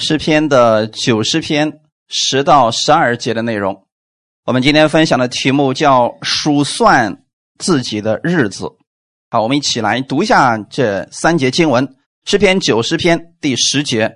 [0.00, 1.70] 诗篇的九十篇
[2.08, 3.84] 十到十二节的内容。
[4.46, 7.18] 我们今天分享的题目叫“数算
[7.58, 8.64] 自己的日子”。
[9.30, 11.86] 好，我们一起来读一下这三节经文。
[12.24, 14.10] 诗篇九十篇第十节：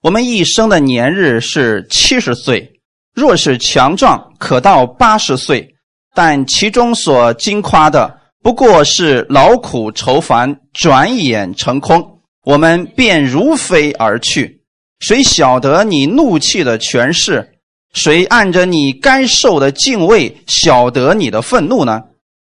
[0.00, 2.80] 我们一生的年日是七十岁，
[3.14, 5.68] 若是强壮，可到八十岁，
[6.14, 14.55] 但其中所经夸的，不过是劳苦愁烦，转眼成空，我们便如飞而去。
[14.98, 17.52] 谁晓得你怒气的权势？
[17.92, 22.02] 谁按着你该受的敬畏晓得你的愤怒呢？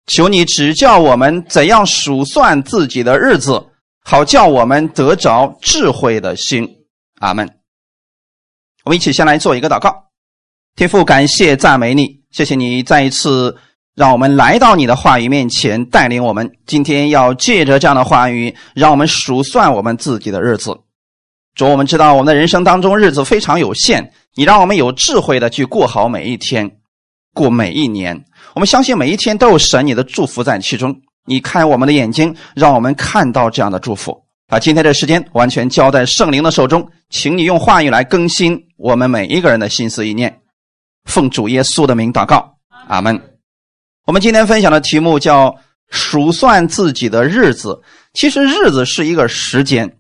[0.06, 3.62] 求你指教我们怎样数算自己的日子，
[4.02, 6.66] 好叫我们得着智慧的心。
[7.20, 7.48] 阿门。
[8.84, 10.04] 我们一起先来做一个祷告。
[10.76, 13.56] 天父，感谢赞美你，谢谢你再一次
[13.94, 16.50] 让我们来到你的话语面前，带领我们。
[16.66, 20.78] 今天要借着这样的话语，让我们数算我们自己的日子。
[21.58, 26.70] 主，我们知道我们的人生当中日子非常有限，你让我们有智慧的去过好每一天，
[27.34, 28.24] 过每一年。
[28.54, 30.94] 我们相信每一天都有神你的祝福在其中。
[31.26, 34.16] 你看我们的眼睛，让我们看到这样的祝福。
[34.46, 40.38] 把今天的时间完全交在圣灵的手中，请你用话语来更新我们每一个人的心思意念。
[41.06, 42.54] 奉主耶稣的名祷告，
[42.86, 43.20] 阿门。
[44.06, 45.52] 我们今天分享的题目叫
[45.90, 47.82] 数算自己的日子。
[48.14, 49.97] 其实日子是一个时间。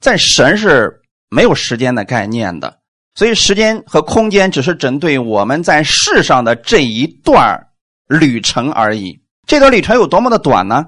[0.00, 2.78] 在神是没有时间的概念的，
[3.14, 7.68] 所以时间和空间只是针对我们在世上的这一段
[8.06, 9.20] 旅程而已。
[9.46, 10.86] 这段旅程有多么的短呢？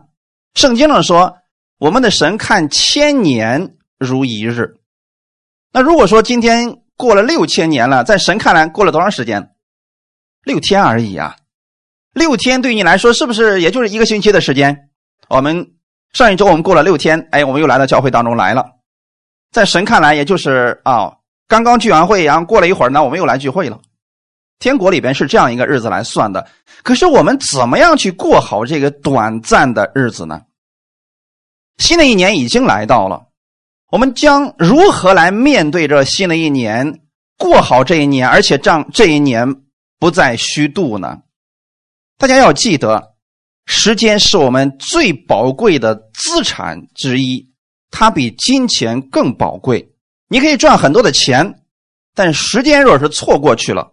[0.54, 1.36] 圣经上说，
[1.78, 4.76] 我们的神看千年如一日。
[5.72, 9.50] 那如果说今天过了六千年了，在神看来过了多长时间？
[10.44, 11.36] 六天而已啊！
[12.12, 14.90] 六天对你来说是不是也就是一个星期的时间？
[15.28, 15.72] 我们
[16.12, 18.64] 上一周我们过了六天，哎，我们又来到教会当中来了。
[19.52, 21.14] 在神看来，也就是啊，
[21.46, 23.78] 刚刚聚完会，然后过了一会儿呢，我们又来聚会了。
[24.58, 26.48] 天国里边是这样一个日子来算的。
[26.82, 30.40] 可是我们怎么样去过好这个短暂的日子呢？
[31.76, 33.26] 新的一年已经来到了，
[33.90, 37.00] 我们将如何来面对这新的一年，
[37.36, 39.46] 过好这一年，而且让这一年
[39.98, 41.18] 不再虚度呢？
[42.16, 43.14] 大家要记得，
[43.66, 47.51] 时间是我们最宝贵的资产之一。
[47.92, 49.92] 它比金钱更宝贵。
[50.26, 51.62] 你可以赚很多的钱，
[52.14, 53.92] 但时间若是错过去了，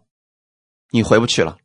[0.90, 1.58] 你回不去了。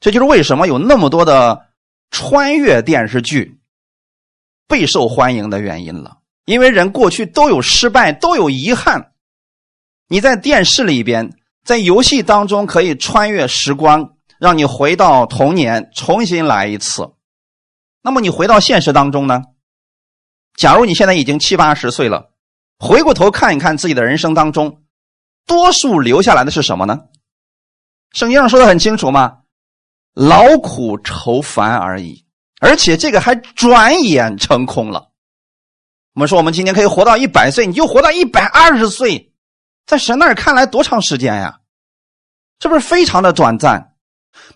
[0.00, 1.68] 这就是为什么有那么多的
[2.10, 3.60] 穿越电视剧
[4.66, 6.18] 备受欢迎的原因了。
[6.44, 9.12] 因为人过去都有失败，都有遗憾。
[10.08, 17.12] 你在电视里边，在游戏当中可以穿越时光，让你回到童年，重新来一次。
[18.02, 19.44] 那么你回到现实当中呢？
[20.56, 22.30] 假如你现在已经七八十岁了，
[22.78, 24.82] 回过头看一看自己的人生当中，
[25.46, 27.00] 多数留下来的是什么呢？
[28.12, 29.38] 圣经上说的很清楚嘛，
[30.14, 32.24] 劳苦愁烦而已，
[32.60, 35.08] 而且这个还转眼成空了。
[36.14, 39.32] 我们说，我们今天可以活到一百岁，你就活到一百二十岁，
[39.86, 41.58] 在神那儿看来多长时间呀？
[42.60, 43.94] 是不是非常的短暂？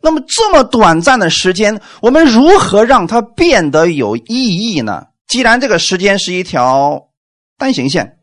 [0.02, 5.06] 那么这么短暂的时间，我们如何让它变得有意义呢？
[5.26, 7.12] 既然这个时间是一条
[7.56, 8.20] 单行线，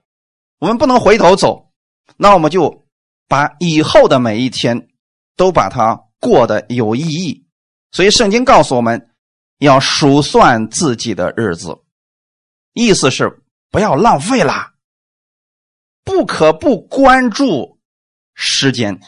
[0.59, 1.71] 我们不能回头走，
[2.15, 2.87] 那我们就
[3.27, 4.87] 把以后的每一天
[5.35, 7.45] 都把它过得有意义。
[7.91, 9.09] 所以圣经告诉我们
[9.57, 11.83] 要数算自己的日子，
[12.73, 14.73] 意思是不要浪费了，
[16.03, 17.79] 不可不关注
[18.33, 18.99] 时间。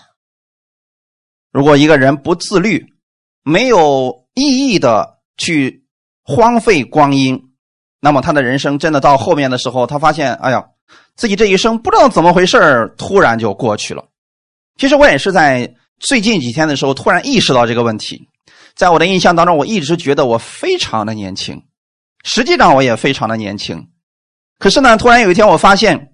[1.51, 2.93] 如果一个人不自律，
[3.41, 5.87] 没有意义的去
[6.21, 7.44] 荒废光阴。
[8.05, 10.63] 那么他的人生真的到后面的时候，他发现，哎呀，
[11.15, 14.03] 自己这一生不知道怎么回事突然就过去了。
[14.77, 18.29] 其实我也是在最近几天的时候突然意识到这个问题。
[18.75, 21.63] 在我的印象当中，我一直觉得我非常的年轻，
[22.23, 23.87] 实际上我也非常的年轻。
[24.59, 26.09] 可是呢，突然有一天我发现，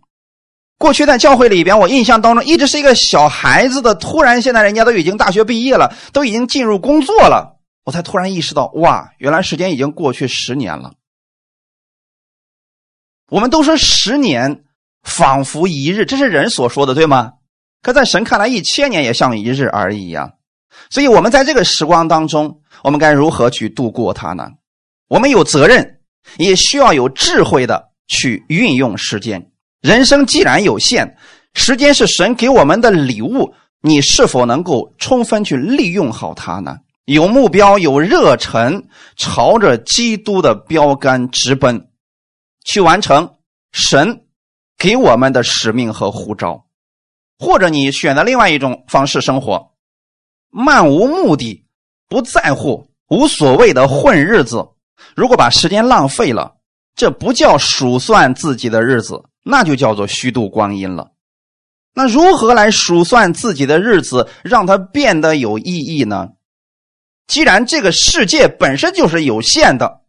[0.77, 10.93] 过去在教会里边，我印象当中一直是一个小孩子的，突然现在人家都已经大学毕业了，都已经进入工作了，我才突然意识到，哇，原来时间已经过去十年了。
[13.31, 14.63] 我们都说十年
[15.03, 17.31] 仿佛一日，这是人所说的，对吗？
[17.81, 20.31] 可在神看来，一千年也像一日而已呀。
[20.89, 24.49] 所以，我们在这个时光当中，我们该如何去度过它呢？
[25.07, 25.99] 我们有责任，
[26.39, 29.49] 也需要有智慧的去运用时间。
[29.81, 31.15] 人生既然有限，
[31.53, 36.75] 时间是神给我们的礼物，你是否能够充分去利用好它呢？
[37.05, 38.83] 有目标，有热忱，
[39.15, 41.87] 朝着基督的标杆直奔。
[42.63, 43.37] 去完成
[43.71, 44.25] 神
[44.77, 46.65] 给我们的使命和呼召，
[47.39, 49.71] 或者你选择另外一种方式生活，
[50.49, 51.65] 漫无目的、
[52.07, 54.69] 不在乎、无所谓的混日子。
[55.15, 56.55] 如果把时间浪费了，
[56.95, 61.11] 这不叫数算自己的日子，那就叫做虚度光阴了。
[61.93, 66.29] 那如何来数算自己的日子，让它变得有意义呢？
[67.27, 70.00] 既然这个世界本身就是有限的，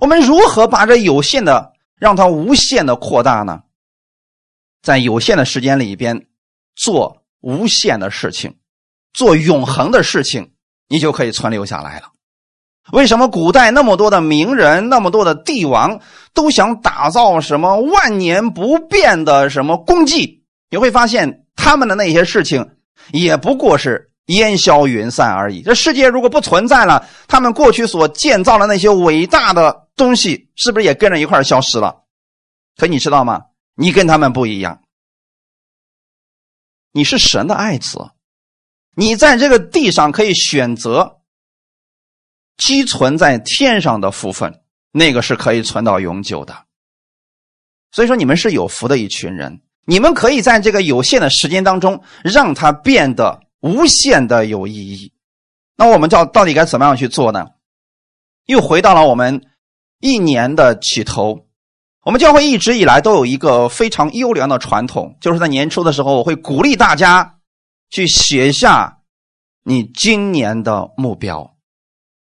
[0.00, 3.62] 我们如何把这有限的让它无限的扩大呢？
[4.82, 6.26] 在有限的时间里边
[6.74, 8.56] 做无限的事情，
[9.12, 10.52] 做永恒的事情，
[10.88, 12.10] 你就可以存留下来了。
[12.92, 16.00] 为什么古代那么多的名人、那么多的帝王
[16.34, 20.44] 都想打造什么万年不变的什么功绩？
[20.68, 22.76] 你会发现他们的那些事情
[23.10, 25.62] 也不过是烟消云散而已。
[25.62, 32.04] 这世界如果不存在了，他们过去所建造的那些伟大的东西，是不是也跟着一块消失了？
[32.76, 33.42] 可你知道吗？
[33.74, 34.82] 你跟他们不一样，
[36.92, 37.98] 你是神的爱子，
[38.94, 41.20] 你在这个地上可以选择。
[42.56, 44.62] 积存在天上的福分，
[44.92, 46.56] 那个是可以存到永久的。
[47.90, 55.10] 所以说，你们是有福的一群人，你们可以在这个有限的时间当中，让它变得无限的有意义。
[55.74, 57.46] 那我们叫到底该怎么样去做呢？
[58.44, 59.42] 又回到了我们
[60.00, 61.46] 一年的起头。
[62.04, 67.36] 我们教会一直以来都有一个非常优良的传统，就是在年初的时候，我会鼓励大家
[67.88, 68.98] 去写下
[69.64, 71.54] 你今年的目标。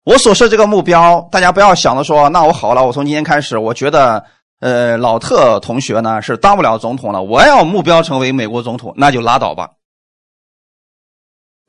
[0.04, 4.24] 我所设这个目标，大家不要想着说，那我好了，我从今天开始，我觉得，
[4.60, 9.68] 呃，老特同学呢是当不了总统了，我要目标成为美国总统，那就拉倒吧。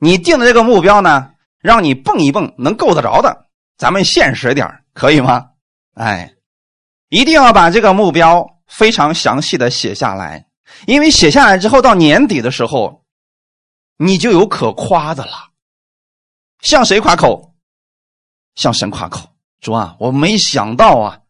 [0.00, 1.30] 你定的这个目标呢，
[1.60, 5.50] 让你蹦一蹦能够得着的，咱们现实点可以吗？
[5.94, 6.32] 哎，
[7.10, 10.46] 一定要把这个目标非常详细的写下来，
[10.86, 13.04] 因为写下来之后，到年底的时候，
[13.98, 15.50] 你就有可夸的了。
[16.60, 17.54] 向谁夸口？
[18.54, 19.28] 向神夸口，
[19.60, 21.20] 主啊，我没想到啊，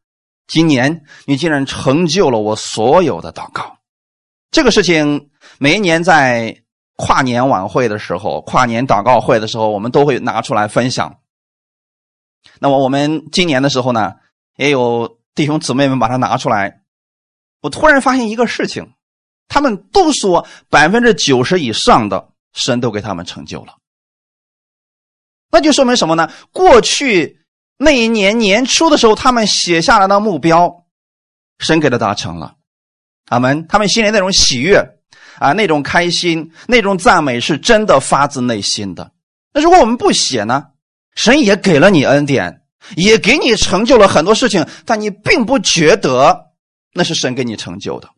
[0.46, 3.78] 今年你竟然成就了我所有的祷告。
[4.50, 6.62] 这个事情每一年在
[7.00, 11.18] 跨年晚会的时候、跨年祷告会的时候，我们都会拿出来分享。
[12.58, 14.12] 那么我们今年的时候呢，
[14.56, 16.82] 也有弟兄姊妹们把它拿出来。
[17.62, 18.92] 我突然发现一个事情，
[19.48, 23.76] 他们都说百分之九十以上的神都给他们成就了。
[25.50, 26.30] 那就说明什么呢？
[26.52, 27.40] 过去
[27.78, 30.84] 那一年年初的时候，他们写下来的目标，
[31.58, 32.56] 神给他达成了。
[33.24, 34.99] 他们他们心里那种喜悦
[35.40, 39.10] 啊，那种开心，那种赞美，是真的发自内心的。
[39.54, 40.66] 那如果我们不写呢？
[41.16, 42.62] 神也给了你恩典，
[42.94, 46.52] 也给你成就了很多事情，但你并不觉得
[46.92, 48.08] 那是神给你成就的，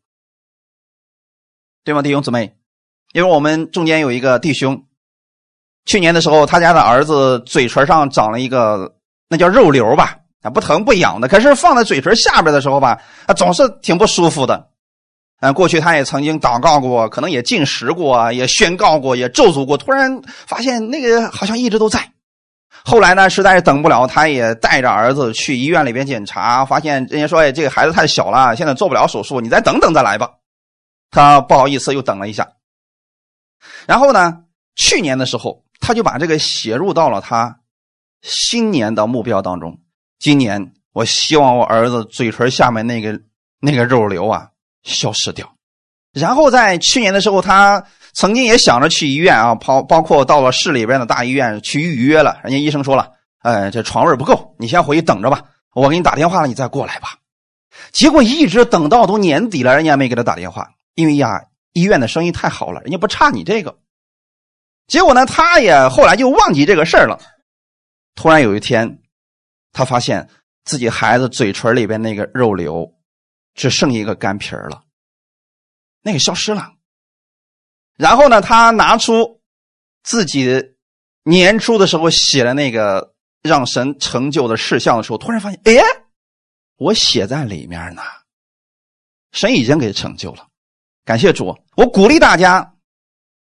[1.84, 2.56] 对吗，弟兄姊妹？
[3.12, 4.84] 因为我们中间有一个弟兄。
[5.84, 8.96] 去年的时候，他家的儿子嘴唇上长了一个，
[9.28, 11.28] 那叫肉瘤吧，啊，不疼不痒的。
[11.28, 14.71] 可是放在嘴唇下边的时候吧，啊，总是挺不舒服的。
[15.42, 19.76] 嗯，过去他也曾经祷告过，可能也进食过，也宣告过，也咒诅过。
[19.76, 22.12] 突然发现那个好像一直都在。
[22.84, 30.30] 后来呢，实在是等不了，他也带着儿子去医院里边检查，发现人家说：“哎，这个孩子太小了，现在做不了手术，你再等等再来吧。”
[31.10, 32.48] 他不好意思，又等了一下。
[33.86, 34.44] 然后呢，
[34.76, 35.62] 去年的时候。
[35.84, 37.58] 他就把这个写入到了他
[38.22, 39.80] 新年的目标当中。
[40.20, 43.20] 今年，我希望我儿子嘴唇下面那个
[43.58, 44.48] 那个肉瘤啊
[44.82, 45.52] 消失掉。
[46.12, 52.38] 然后在去年的时候，他曾经也想着去医院啊，包包括到了市里边的大医院去预约了。
[52.42, 55.42] 人家医生说了，哎，这床位不够，你先回去等着吧，
[55.74, 57.14] 我给你打电话了，你再过来吧。
[57.90, 63.78] 结果一直等到都年底了，人家没给他打电话，因为呀，医院的生意太好了，人家不差你这个。
[64.86, 67.18] 结果呢，他也后来就忘记这个事儿了。
[68.14, 68.98] 突然有一天，
[69.72, 70.28] 他发现
[70.64, 72.86] 自己孩子嘴唇里边那个肉瘤
[73.54, 74.82] 只剩一个干皮儿了，
[76.02, 76.72] 那个消失了。
[77.96, 79.40] 然后呢，他拿出
[80.02, 80.74] 自己
[81.24, 85.82] 年初的时候写的那个让神成就的事项的时候，突然发现，哎，
[86.76, 88.02] 我写在里面呢，
[89.32, 90.48] 神已经给成就了。
[91.04, 92.68] 感谢主，我鼓励大家。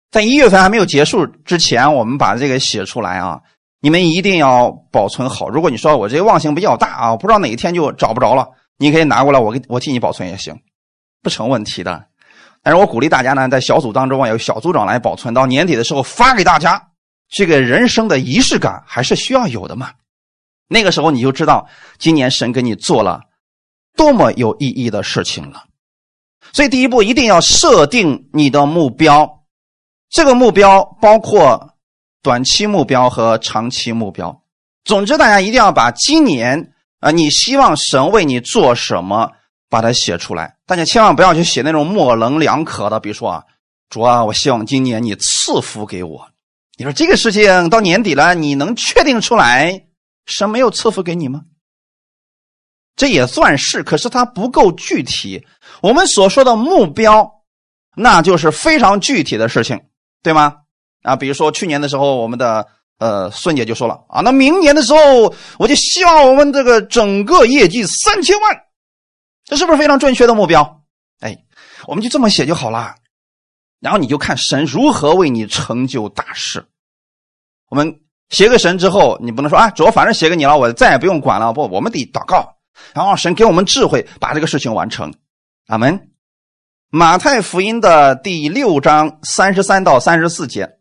[0.09, 3.41] 在一月份还没有结束之前，我们把这个写出来啊！
[3.81, 5.49] 你们一定要保存好。
[5.49, 8.47] 如果你说我这个忘性比较大啊，我不知道哪一天就找不着了，
[8.77, 10.59] 你可以拿过来，我给我替你保存也行，
[11.21, 12.05] 不成问题的。
[12.61, 16.89] 但是我鼓励大家呢，在小组当中啊，有小组长来保存，到年底的时候发给大家。
[17.29, 19.91] 这个人生的仪式感还是需要有的嘛。
[20.69, 21.67] 那个时候你就知道
[21.97, 23.21] 今年神给你做了
[23.95, 25.63] 多么有意义的事情了。
[26.53, 29.43] 所以第一步一定要设定你的目标，
[30.09, 31.75] 这个目标包括
[32.21, 34.41] 短期目标和长期目标。
[34.85, 36.73] 总之，大家一定要把今年
[37.07, 39.31] 啊，你希望神为你做什么，
[39.69, 40.57] 把它写出来。
[40.65, 43.43] 大家千万不要去写那种模棱两可的，比如说啊，
[43.89, 46.27] 主啊，我希望今年你赐福给我。
[46.77, 49.85] 你说这个事情到年底了，你能确定出来
[50.25, 51.43] 神没有赐福给你吗？
[52.97, 55.47] 这也算是，可是它不够具体。
[55.81, 57.31] 我们所说的目标，
[57.95, 59.79] 那就是非常具体的事情，
[60.21, 60.57] 对吗？
[61.03, 62.67] 啊，比如说去年的时候，我们的
[62.99, 68.63] 呃孙姐就说了啊，那明年的时候，我就希望我们这个整个业绩三千万，
[69.45, 70.81] 这是不是非常准确的目标？
[71.19, 71.37] 哎，
[71.87, 72.95] 我们就这么写就好了。
[73.79, 76.65] 然后你就看神如何为你成就大事。
[77.69, 77.99] 我们
[78.29, 81.53] 写个神之后，你不能说啊，主要反正写给你了，我再也不用管了。
[81.53, 82.55] 不，我们得祷告。
[82.93, 85.13] 然后神给我们智慧，把这个事情完成。
[85.67, 86.09] 阿门。
[86.89, 90.76] 马太福音的第六章三十三到三十四节，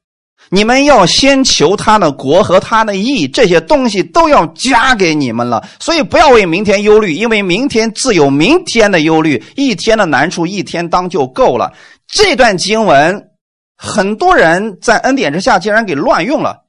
[0.50, 5.67] 你们要先求他的国和他的义，这些东西都要加给你们了。
[5.81, 11.73] 所以不要为明天忧虑，因为明天自有明天的忧虑，一天的难处一天当就够了。
[12.07, 13.31] 这段经文，
[13.76, 16.65] 很多人在恩典之下竟然给乱用了，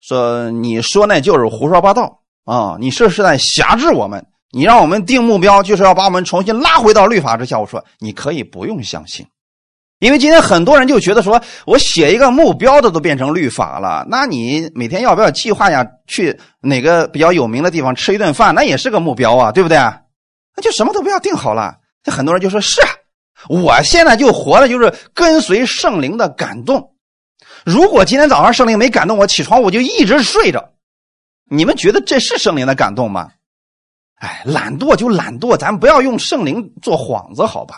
[0.00, 2.76] 说你说那就是胡说八道啊！
[2.80, 4.26] 你这是在辖制我们。
[4.52, 7.58] 你让我们定目标，就是要把我们重新拉回到律法之下。
[7.58, 9.26] 我说你可以不用相信，
[9.98, 14.06] 因为今天很多人就觉得说我写一个目标的都变成律法了。
[14.10, 15.86] 那你每天要不要计划呀？
[16.06, 19.78] 去哪个比较有名的地方吃一顿饭，那也是个目标啊，对不对？
[19.78, 21.76] 那就什么都不要定好了。
[22.02, 22.88] 这很多人就说是啊，
[23.48, 26.92] 我现在就活的就是跟随圣灵的感动。
[27.64, 30.72] 如果今天早上圣灵没感动我起床，我就一直睡着。
[31.50, 33.30] 你们觉得这是圣灵的感动吗？
[34.16, 37.76] 哎，懒惰就懒惰，咱不要用圣灵做幌子，好吧？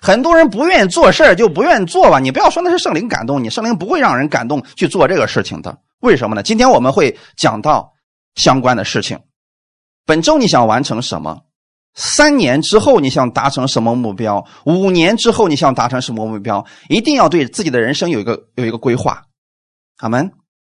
[0.00, 2.18] 很多人不愿意做事就不愿意做吧。
[2.18, 5.76] 你不要说那是圣灵感动你，圣灵不会让人感动去做这个事情的。
[6.00, 6.42] 为什么呢？
[6.42, 7.92] 今天我们会讲到
[8.34, 9.18] 相关的事情。
[10.04, 11.40] 本周你想完成什么？
[11.94, 14.44] 三年之后你想达成什么目标？
[14.64, 16.64] 五年之后你想达成什么目标？
[16.88, 19.22] 一定要对自己的人生有一个有一个规划。
[19.98, 20.30] 阿门。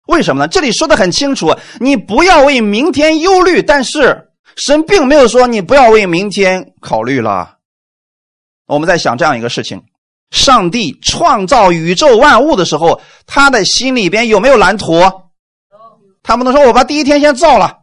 [0.07, 0.47] 为什么呢？
[0.47, 4.25] 这里说的很清楚，你不要为明天忧虑，但是。
[4.55, 7.56] 神并没有说你不要为明天考虑了。
[8.67, 9.81] 我们在想这样一个事情：
[10.29, 15.01] 上帝创造宇宙万物的时候，他的心里边有没有蓝图？
[16.21, 17.77] 他不能说我把第一天先造了，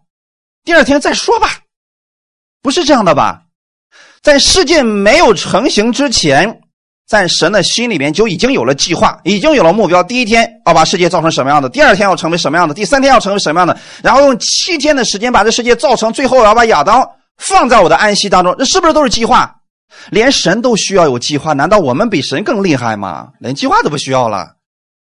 [0.64, 1.49] 第二天再说吧，
[2.62, 3.43] 不是这样的吧？
[4.23, 6.61] 在世界没有成型之前。
[7.07, 10.03] 在神的心里边就已经有了计划，已经有了目标。
[10.03, 11.69] 第一天要把世界造成什么样的？
[11.69, 12.73] 第二天要成为什么样的？
[12.73, 13.79] 第三天要成为什么样的？
[14.03, 18.57] 然后用七天的时间把这世界造成，最后要把亚当放在我的安息当中。
[18.57, 19.55] 这是不是都是计划？
[20.11, 23.33] 连神都需要有计划，难道我们比神更厉害吗？
[23.41, 24.57] 连计划都不需要了？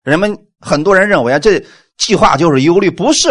[0.05, 1.63] 人们很多人认为啊，这
[1.99, 3.31] 计划就是忧虑，不是？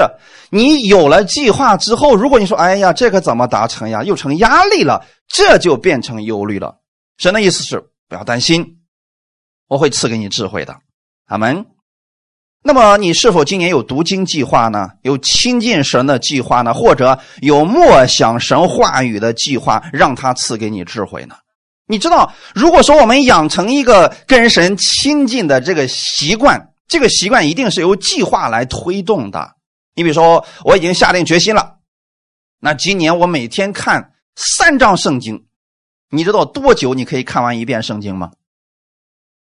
[0.49, 4.03] 你有了计划之后，如果你说哎呀，这个怎么达成呀？
[4.03, 6.75] 又成压力了，这就变成忧虑了。
[7.17, 7.83] 神的意思是。
[8.11, 8.81] 不要担心，
[9.69, 10.75] 我会赐给你智慧的，
[11.27, 11.65] 阿门。
[12.61, 14.89] 那么你是否今年有读经计划呢？
[15.03, 16.73] 有亲近神的计划呢？
[16.73, 21.35] 或者有默想神话语的计划，让他赐给你智慧呢？
[21.91, 29.57] 你知道，如果说我们养成一个跟神亲近的这个习惯，这个习惯一定是由计划来推动的。
[29.93, 31.79] 你比如说，我已经下定决心了，
[32.61, 35.45] 那今年我每天看三章圣经。
[36.09, 38.31] 你知道多久你可以看完一遍圣经吗？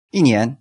[0.10, 0.59] 一年。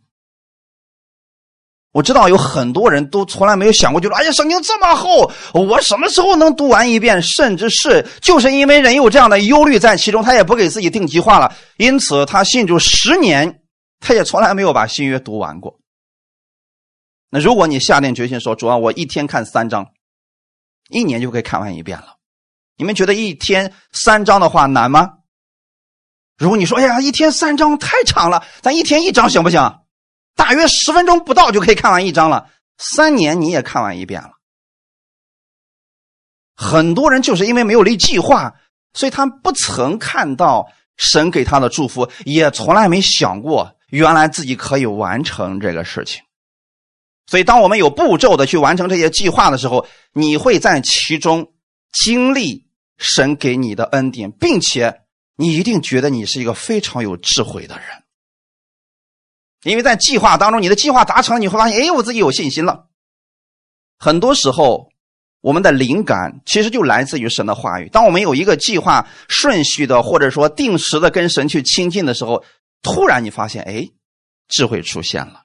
[1.92, 13.62] 我知道有很多人都从来没有想过，就说：“哎呀，圣经这么厚，我什么时候能读完一遍？”甚至是就是因为人有这样的忧虑在其中，他也不给自己定计划了，因此他信主十年，
[14.00, 15.78] 他也从来没有把新约读完过。
[17.30, 19.86] 那如果你下定决心说：“主啊，我一天看三章，
[20.90, 22.16] 一年就可以看完一遍了。”
[22.76, 25.10] 你们觉得一天三章的话难吗？
[26.36, 29.80] 如果你说：“哎呀，一天三章太长了，咱一天一章行不行？
[30.38, 32.48] 大约十分钟不到就可以看完一章了。
[32.78, 34.30] 三年你也看完一遍了。”
[36.56, 38.54] 很多人就是因为没有立计划，
[38.94, 40.66] 所以他不曾看到
[40.96, 46.22] 神给他的祝福，也从来没想过原来自己可以完成这个事情。
[47.26, 51.52] 所以，当我们有步骤的去完成这些计划的时候，你会在其中
[51.92, 52.64] 经历
[52.96, 55.02] 神给你的恩典，并且。
[55.40, 57.86] 你一定觉得你是一个非常有智慧的人，
[59.64, 62.86] 因为在计划当中，你的计划达成，你会发现，哎，我自己有信心了。
[63.98, 64.88] 很多时候，
[65.40, 67.88] 我们的灵感其实就来自于神的话语。
[67.88, 72.44] 当我们有一个计划顺序的，或者说定时的跟神去亲近的时候，
[72.82, 73.88] 突然你发现，哎，
[74.48, 75.42] 智慧出现了。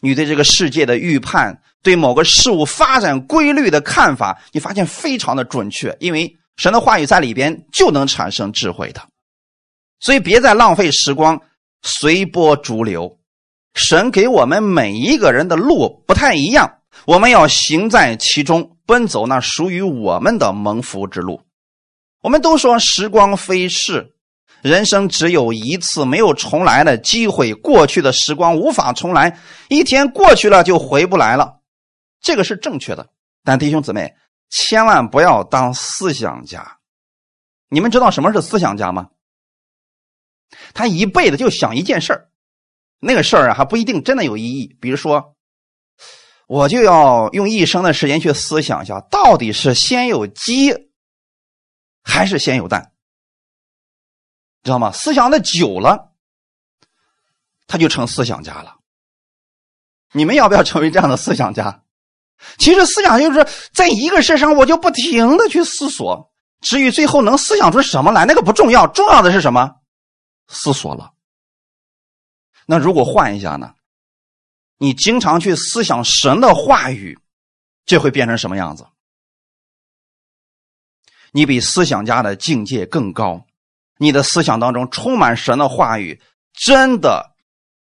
[0.00, 9.02] 你对这个世界的预判，对某个事物发展规律的看法，你发现非常的准确，因为神的话语在里边就能产生智慧的。
[9.98, 11.40] 所以别再浪费时光，
[11.82, 13.19] 随波逐流。
[13.74, 21.40] 神给我们每一个人的路不太一样，我们要行在其中，奔走那属于我们的蒙福之路。
[22.22, 24.14] 我们都说时光飞逝，
[24.60, 27.54] 人生只有一次，没有重来的机会。
[27.54, 31.60] 过去的时光无法重来，一天过去了就回不来了，
[32.20, 33.08] 这个是正确的。
[33.44, 34.14] 但弟兄姊妹，
[34.50, 36.78] 千万不要当思想家。
[37.68, 39.08] 你们知道什么是思想家吗？
[40.74, 42.29] 他一辈子就想一件事儿。
[43.00, 44.76] 那个事儿啊，还不一定真的有意义。
[44.80, 45.34] 比如说，
[46.46, 50.74] 我就要用一生的时间去思想一下，到底是先有鸡
[52.02, 52.92] 还是先有蛋，
[54.62, 54.92] 知道吗？
[54.92, 56.12] 思想的久了，
[57.66, 58.76] 他就成思想家了。
[60.12, 61.82] 你们要不要成为这样的思想家？
[62.58, 69.76] 其实思想就是在一个事上，我就不停的去思索，至于最后能思想出什么来，那个不重要，重要的是什么？
[70.48, 71.12] 思索了。
[72.70, 73.74] 那如果换一下呢？
[74.78, 77.18] 你经常去思想神的话语，
[77.84, 78.86] 这会变成什么样子？
[81.32, 83.44] 你比思想家的境界更高，
[83.98, 86.22] 你的思想当中充满神的话语，
[86.52, 87.34] 真的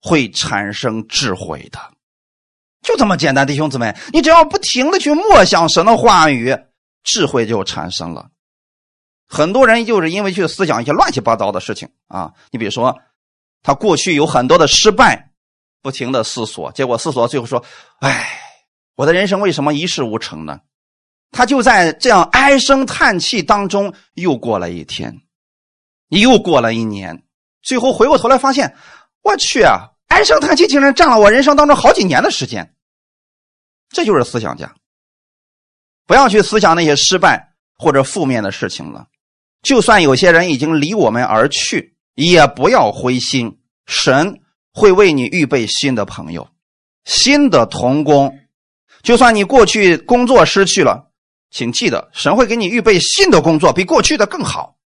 [0.01, 1.79] 会产生智慧的。
[2.81, 6.57] 就这么简单，弟兄姊妹，你只要不停的去默想神的话语，
[7.03, 8.31] 智慧就产生了。
[9.27, 12.99] 很多人就是因为去思想一些乱七八糟的事情啊，你比如说。
[13.63, 15.31] 他过去有很多的失败，
[15.81, 17.63] 不停的思索，结果思索最后说
[17.99, 18.39] ：“哎，
[18.95, 20.59] 我的人生为什么一事无成呢？”
[21.31, 25.21] 他就在这样唉声叹气当中又过了一天，
[26.09, 27.23] 又过了一年，
[27.63, 28.75] 最后回过头来发现，
[29.23, 32.75] 我去啊，唉声叹气竟然占了我人生当中好几年的时间。
[33.89, 34.75] 这就是思想家，
[36.05, 39.07] 不要去思想那些失败或者负面的事情了，
[39.63, 41.92] 就算有些人已经离我们而去。
[42.15, 44.39] 也不要灰心，神
[44.71, 46.47] 会为你预备新的朋友，
[47.05, 48.39] 新的同工。
[49.01, 51.11] 就算你过去工作失去了，
[51.51, 54.77] 请记得，神会给你预备新的工作，比过去的更好。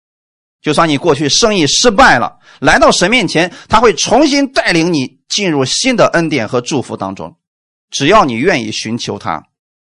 [0.63, 7.37] 就算你过去生意失败了，来到神面前，他会重新带领你进入新的恩典和祝福当中。
[7.91, 9.45] 只要你愿意寻求他，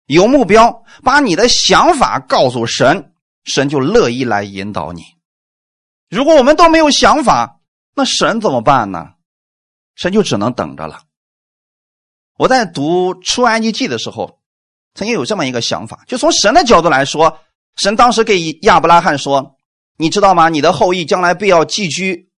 [0.07, 3.13] 有目标，把你的想法告诉神，
[3.45, 5.01] 神就乐意来引导你。
[6.15, 7.59] 如果我们都没有想法，
[7.93, 9.09] 那神怎么办呢？
[9.95, 11.01] 神就只能等着了。
[12.37, 14.39] 我在读出埃及记的时候，
[14.93, 17.39] 曾经有这么一个想法：就从神的角度来说，
[17.75, 19.57] 神当时给亚伯拉罕说
[19.99, 20.47] ：“你知道吗？
[20.47, 22.29] 你的后裔将来必要寄居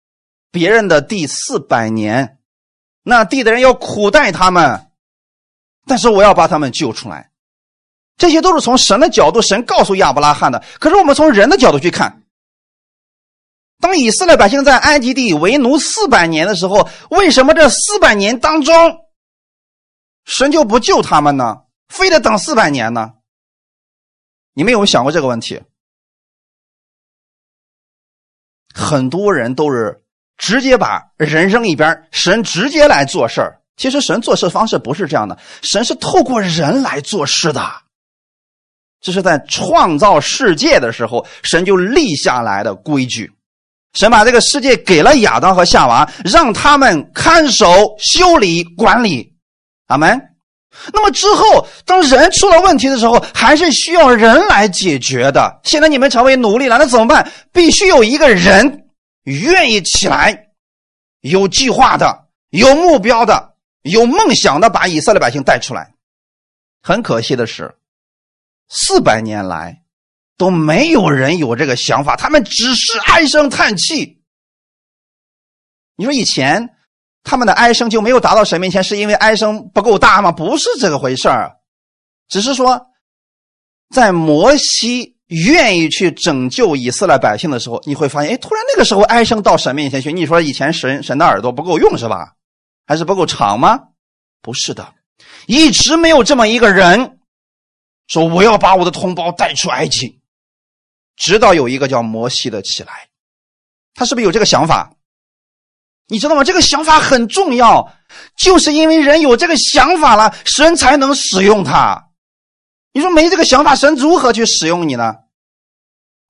[0.51, 2.39] 别人的第四百年，
[3.03, 4.91] 那地的人要苦待他们，
[5.87, 7.31] 但是我要把他们救出来。”
[8.17, 10.65] 这些都是从神的角度，神告诉亚伯拉罕的。
[10.81, 12.23] 可是我们从人的角度去看。
[13.79, 18.75] 当以色列百姓在埃及地为奴四百年的时候，为什么这四百年当中，
[20.25, 21.63] 神就不救他们呢？
[21.89, 23.13] 非得等四百年呢？
[24.55, 25.63] 你们有没有想过这个问题？
[28.75, 30.03] 很多人都是
[30.37, 33.61] 直接把人扔一边，神直接来做事儿。
[33.77, 37.63] 其实神做事方式不是这样的，神是透过人来做事的。
[39.01, 43.31] 这是在创造世界的时候，神就立下来的规矩。
[43.97, 47.67] 神把这个世界给了亚当和夏娃，让他们看守、
[47.99, 49.33] 修理、管理。
[49.87, 50.21] 阿门。
[50.93, 55.61] 那么之后，当人出了问题的时候，还是需要人来解决的。
[55.65, 57.33] 现在你们成为奴隶了，那怎么办？
[57.53, 58.85] 必须有一个人
[59.25, 60.49] 愿意起来，
[61.23, 65.95] 有计划的、有目标的、有梦想的，把以色列百姓带出来。
[66.83, 67.75] 很可惜的是，
[68.69, 69.81] 四百年来。
[70.37, 74.21] 都没有人有这个想法，他们只是唉声叹气。
[75.97, 76.69] 你说以前
[77.23, 80.31] 他们的哀声就没有达到神面前，是因为哀声不够大吗？
[80.31, 81.57] 不是这个回事儿，
[82.29, 82.89] 只是说，
[83.95, 90.13] 在摩西愿意去拯救以色列百姓的时候，你会发现，哎，突然那个时候哀声到神面前去。
[90.13, 92.35] 你说以前神神的耳朵不够用是吧？
[92.87, 93.81] 还是不够长吗？
[94.43, 94.93] 不是的，
[95.47, 97.19] 一直没有这么一个人
[98.07, 100.21] 说我要把我的同胞带出埃及。
[101.17, 103.09] 直到有一个叫摩西的起来，
[103.95, 104.93] 他是不是有这个想法？
[106.09, 106.45] 你知道吗？
[106.45, 107.93] 这个想法很重要，
[108.37, 112.11] 就是因为人有这个想法了，神才能使用他。
[112.93, 115.17] 你说没这个想法，神如何去使用你呢？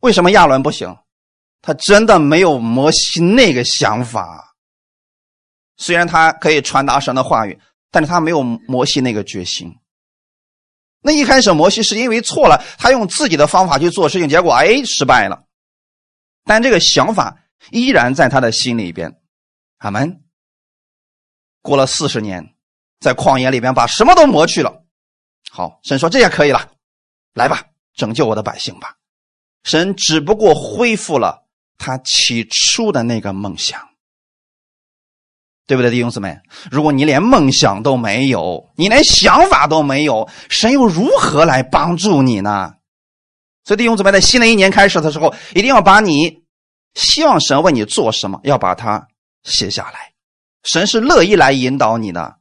[0.00, 0.96] 为什么亚伦不行？
[1.60, 4.54] 他真的没有摩西那个想法。
[5.76, 7.58] 虽然他可以传达神的话语，
[7.90, 9.76] 但是他没有摩西那个决心。
[11.00, 15.44] 那一开始摩西是因为错了，他用自己的方法去做事情，结果哎失败了。
[16.44, 17.38] 但这个想法
[17.70, 19.20] 依然在他的心里边。
[19.78, 20.22] 阿门。
[21.62, 22.54] 过了四十年，
[23.00, 24.84] 在旷野里边把什么都磨去了。
[25.50, 26.72] 好，神说这也可以了，
[27.34, 28.96] 来吧，拯救我的百姓吧。
[29.64, 33.88] 神只不过恢复了他起初的那个梦想，
[35.66, 36.38] 对不对，弟兄姊妹？
[36.70, 42.74] 如果你连梦想都没有，你连想法都没有，神又如何来帮助你呢？
[43.64, 46.44] 所以，弟兄姊妹，在新的一年开始的时候，一定要把你
[46.94, 49.08] 希望神为你做什么，要把它
[49.42, 50.12] 写下来。
[50.62, 52.36] 神是乐意来引导你的，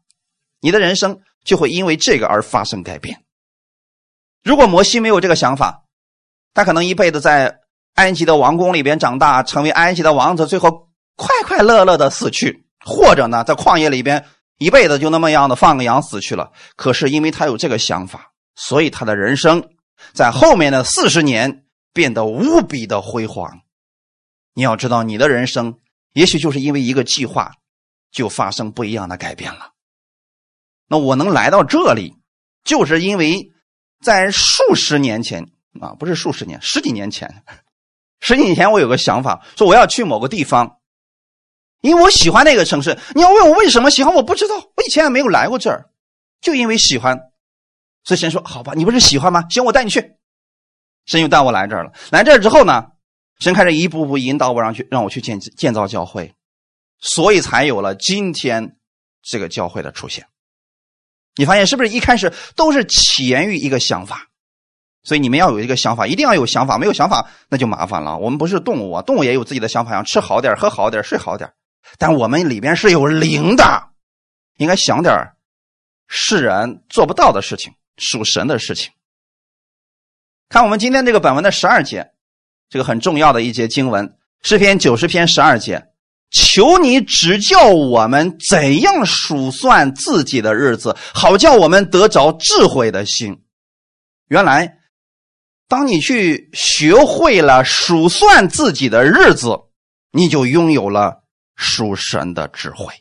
[0.62, 3.24] 你的人生就会因为这个而发生改变。
[4.44, 5.84] 如果摩西没有这个想法，
[6.54, 7.60] 他可能一辈子在
[7.96, 14.24] 埃及的王宫里边长大，成为埃及的王子，最后快快乐乐的死去；或者呢，在旷野里边
[14.60, 16.52] 一辈子就那么样的放个羊死去了。
[16.78, 19.68] 可是因为他有这个想法，所以他的人生
[20.14, 23.60] 在后面的四十年变得无比的辉煌。
[24.54, 25.80] 你要知道，你的人生
[26.14, 27.52] 也许就是因为一个计划，
[28.12, 29.72] 就发生不一样的改变了。
[30.88, 32.14] 那我能来到这里，
[32.64, 33.52] 就是因为
[34.02, 35.52] 在数十年前。
[35.82, 37.44] 啊，不是数十年，十几年前，
[38.22, 40.78] 十几年前我有个想法，说我要去某个地方，
[41.82, 42.98] 因为我喜欢那个城市。
[43.14, 45.86] 你要问我为什么喜欢，我不知道，我以前也没有来过这儿，
[46.42, 47.20] 就因为喜欢。
[48.04, 49.44] 所以神说：“好吧，你不是喜欢吗？
[49.50, 50.16] 行，我带你去。”
[51.06, 51.92] 神又带我来这儿了。
[52.12, 52.86] 来这儿之后呢，
[53.40, 56.34] 神开始一步步引导我，让去让我去建建造教会，
[57.00, 58.78] 所以才有了今天
[59.24, 60.26] 这个教会的出现。
[61.36, 64.28] 你发现是不是一开始都是起源于一个想法？
[65.04, 66.78] 所以你们要有一个想法，一定要有想法。
[66.78, 68.18] 没有想法那就麻烦了。
[68.18, 71.52] 我们不是动物啊，动物也有自己的想法，想吃好点、喝好点、睡好点。
[71.98, 73.90] 但我们里边是有灵的，
[74.58, 75.14] 应该想点
[76.08, 78.92] 世人做不到的事情，属神的事情。
[80.50, 82.12] 看我们今天这个本文的十二节，
[82.70, 85.88] 这个很重要的一节经文，诗篇九十篇十二节，
[86.32, 93.44] 求你指教我们怎样数算自己的日子，好叫我们得着智慧的心。
[94.28, 94.80] 原来。
[95.68, 99.62] 当你去学会了数算自己的日子，
[100.12, 101.24] 你就拥有了
[101.56, 102.94] 属神的智慧。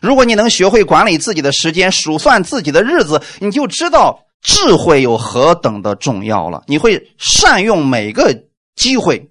[0.00, 6.64] 如果你能学会管理自己的时间，数算自己的日子，你就知道智慧有何等的重要了。
[6.66, 8.36] 你会善用每个
[8.74, 9.30] 机会，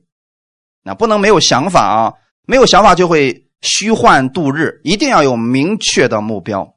[0.83, 2.13] 那不能没有想法啊！
[2.47, 6.75] 没有想法就会虚幻度日，一定要有明确的目标。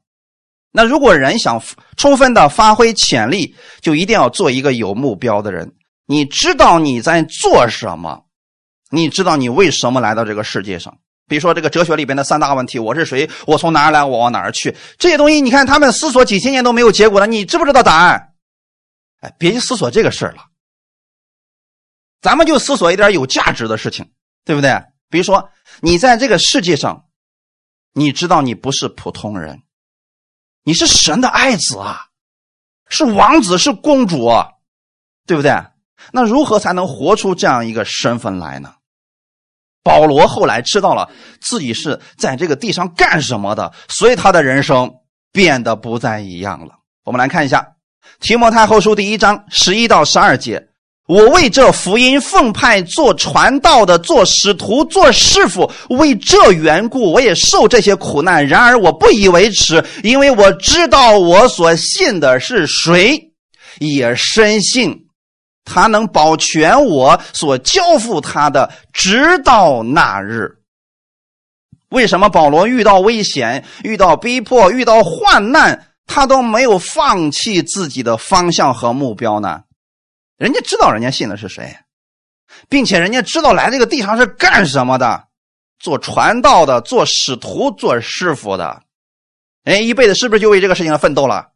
[0.71, 1.62] 那如果人想
[1.97, 5.73] 充分的发挥潜力，就一定要做一个有目标的人。
[6.07, 8.25] 你知道你在做什么？
[8.90, 10.98] 你知道你为什么来到这个世界上？
[11.27, 13.29] 比如说这个哲学里边的三大问题：我是谁？
[13.46, 14.03] 我从哪儿来？
[14.03, 14.74] 我往哪儿去？
[14.98, 18.33] 这些东西，你看他们思索几千年都没有结果了，你知不知道答案？
[19.20, 20.44] 哎，别去思索这个事儿了。
[22.22, 24.11] 咱们就思索一点有价值的事情，
[24.44, 24.83] 对不对？
[25.11, 27.05] 比如说你在这个世界上，
[27.92, 29.62] 你知道你不是普通人。
[30.64, 32.07] 你是神的爱子啊，
[32.88, 34.31] 是王子，是公主，
[35.27, 35.53] 对不对？
[36.12, 38.74] 那如何才能活出这样一个身份来呢？
[39.88, 41.09] 保罗后来知道了
[41.40, 44.92] 自己是在这个地上干什么的，所以他的人生
[45.33, 46.74] 变得不再一样了。
[47.07, 47.61] 我们来看一下
[48.20, 50.62] 《提摩太后书》第一章十一到十二节。
[51.07, 58.46] 我为这福音奉派做传道的，做使徒，做师傅，为这缘故，我也受这些苦难。
[58.46, 63.18] 然而我不以为耻，因为我知道我所信的是谁，
[63.79, 65.08] 也深信
[65.68, 70.57] 他能保全我所交付他的，直到那日。
[71.90, 79.62] 为什么保罗遇到危险、遇到逼迫、遇到患难，他都没有放弃自己的方向和目标呢？
[80.37, 81.76] 人家知道人家信的是谁，
[82.68, 85.28] 并且人家知道来这个地上是干什么的，
[85.78, 88.83] 做传道的，做使徒，做师傅的，
[89.64, 91.48] 人一辈子是不是就为这个事情而奋斗了？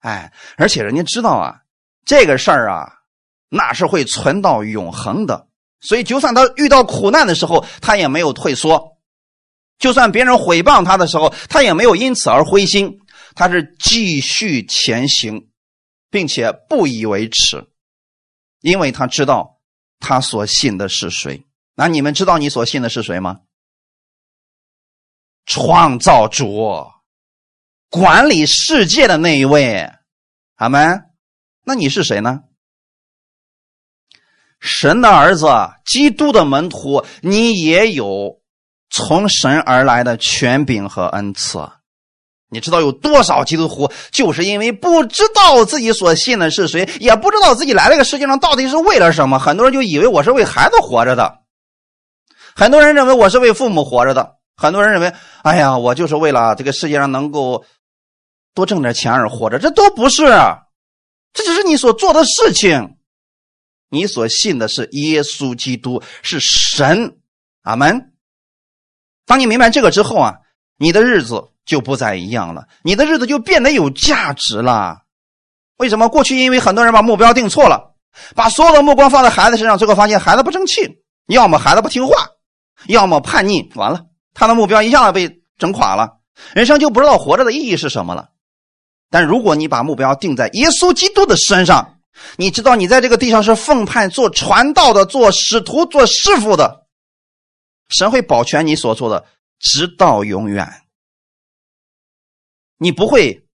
[0.00, 1.60] 哎，而且人家知道啊，
[2.04, 2.92] 这个事儿啊，
[3.54, 5.46] 那是会存到永恒的，
[5.80, 8.96] 所以就算他遇到苦难的时候，他也没有退缩；
[9.78, 12.98] 就算别人毁谤他的时候，他也没有因此而灰心，
[13.34, 15.50] 他是继续前行，
[16.10, 17.68] 并且不以为耻。
[18.62, 19.60] 因为他知道
[20.00, 23.40] 他所信的是谁，那你们知道你所信的是谁吗？
[25.44, 26.86] 创造主，
[27.90, 29.92] 管理世界的那一位，
[30.54, 31.02] 阿门。
[31.64, 32.44] 那你是谁呢？
[34.62, 35.46] 神的儿子，
[35.84, 38.38] 基督的门徒，你也有
[38.90, 41.58] 从神而来的权柄和恩赐。
[42.48, 51.38] 你知道有多少基督徒就是因为不知道自己所信的是谁，也不知道自己来这个世界上到底是为了什么，很多人就以为我是为孩子活着的，
[52.54, 57.64] 很多人认为我是为父母活着的，很多人认为，哎呀，我就是为了这个世界上能够
[58.54, 60.26] 多挣点钱而活着，这都不是，
[61.32, 62.96] 这只是你所做的事情。
[63.92, 67.18] 你所信的是耶稣基督，是神，
[67.60, 68.14] 阿门。
[69.26, 70.36] 当你明白这个之后啊，
[70.78, 75.02] 你的日子就不再一样了，你的日子就变得有价值了。
[75.76, 76.08] 为什么？
[76.08, 77.94] 过去因为很多人把目标定错了，
[78.34, 82.14] 把所有的目光放在孩子身上，最后发现孩子不争气，要么孩子不听话，
[82.88, 86.16] 要么叛逆，完了，他的目标一下子被整垮了，
[86.54, 88.30] 人生就不知道活着的意义是什么了。
[89.10, 91.98] 但如果你把目标定在耶稣基督的身上，
[92.36, 96.86] 你知道，你在这个地上是奉派做传道的，做使徒，做师傅的。
[97.88, 99.26] 神会保全你所做的，
[99.58, 100.66] 直到永远。
[102.78, 103.46] 你不会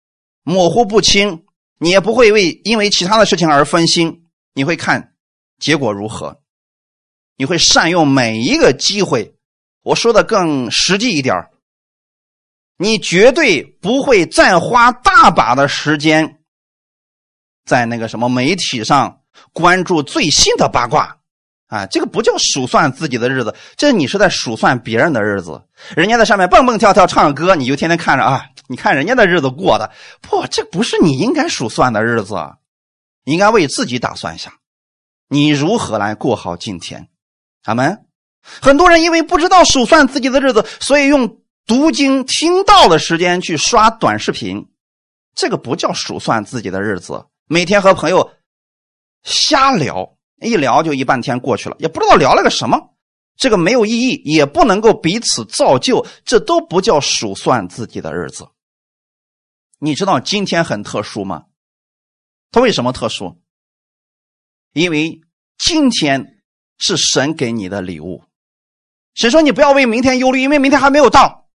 [0.42, 1.44] 模糊不清，
[1.78, 4.24] 你也不会为因为其他的事情而分心。
[4.54, 5.14] 你会看
[5.58, 6.40] 结果如何，
[7.36, 9.34] 你会善用每一个机会。
[9.82, 11.50] 我说的更实际一点
[12.76, 16.37] 你绝对不会再花大把的时间。
[17.68, 19.20] 在那个什么媒体上
[19.52, 21.18] 关注最新的八卦，
[21.66, 25.62] 啊，这个不叫数算自己的日子，这你是在数算别人的日子。
[25.94, 32.34] 人家在上面蹦蹦跳跳唱歌，你就天天看着啊，你看人家的日子过的，不，这不是你应该数算的日子，
[33.24, 34.54] 应该为自己打算一下，
[35.28, 37.08] 你如何来过好今天？
[37.64, 38.06] 阿门。
[38.62, 44.66] 很多人因为不知道数算自己的日子，所以用读经听到的时间去刷短视频，
[45.34, 47.26] 这个不叫数算自己的日子。
[47.48, 48.30] 每天和朋友
[49.22, 52.94] 瞎聊，一聊就一半天过去了，也不知道聊了个什么，
[53.36, 58.46] 这个没有意义，也不能够彼此造就，这都不叫数算自己的日子。
[59.78, 61.46] 你知道今天很特殊吗？
[62.50, 63.40] 它为什么特殊？
[64.74, 65.22] 因为
[65.56, 66.42] 今天
[66.76, 68.24] 是神给你的礼物。
[69.14, 71.48] 神说你不要为明天忧虑，因为明天还没有到。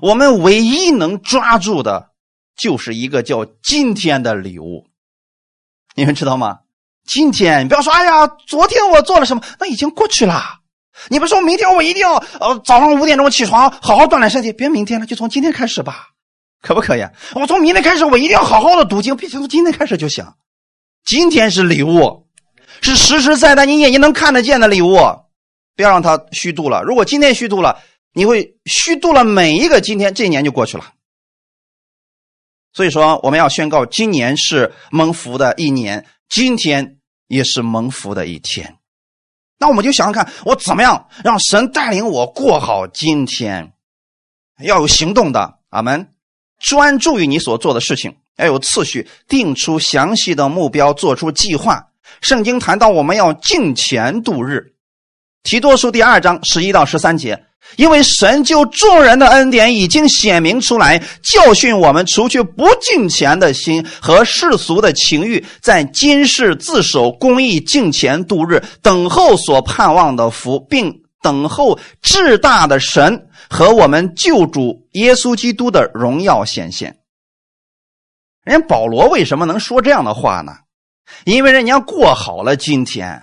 [0.00, 2.14] 我们唯一能抓住的。
[2.58, 4.84] 就是一个叫今天的礼物，
[5.94, 6.58] 你们知道吗？
[7.06, 10.58] 今天你不要说，哎呀，昨天我做了什么，那已经过去了。
[11.08, 16.08] 你不说明天我一定要呃早上五点钟起床，好好锻炼身体，别明天了，就从今天开始吧，
[16.60, 17.06] 可不可以？
[17.34, 20.26] 我从明天开始，我一定要好好的读经，并且从今天开始就行。
[21.04, 22.26] 今天是礼物，
[22.82, 24.98] 是实实在在你眼睛能看得见的礼物，
[25.76, 26.82] 不要让它虚度了。
[26.82, 27.78] 如果今天虚度了，
[28.12, 30.84] 你会虚度了每一个今天，这一年就过去了。
[32.78, 38.76] 所以说，我们要宣告，今年是蒙福的一年，今天也是蒙福的一天。
[39.58, 43.72] 那我们就想想看，我怎么样让神带领我过好今天？
[44.62, 46.12] 要有行动的，阿门。
[46.60, 51.88] 专注于你所做的事情，要有次序，定出详细的目标，做出计划。
[52.20, 54.74] 圣经谈到我们要敬钱度日，
[55.42, 57.44] 提多书第二章十一到十三节。
[57.76, 76.96] 因为神就众人的恩典已经显明出来，教训我们除去不敬钱的心和世俗的情欲，在今世自守公义、敬钱度日，等候所盼望的福，并等候至大的神和我们救主耶稣基督的荣耀显现。
[78.44, 80.52] 人家保罗为什么能说这样的话呢？
[81.24, 83.22] 因为人家过好了今天，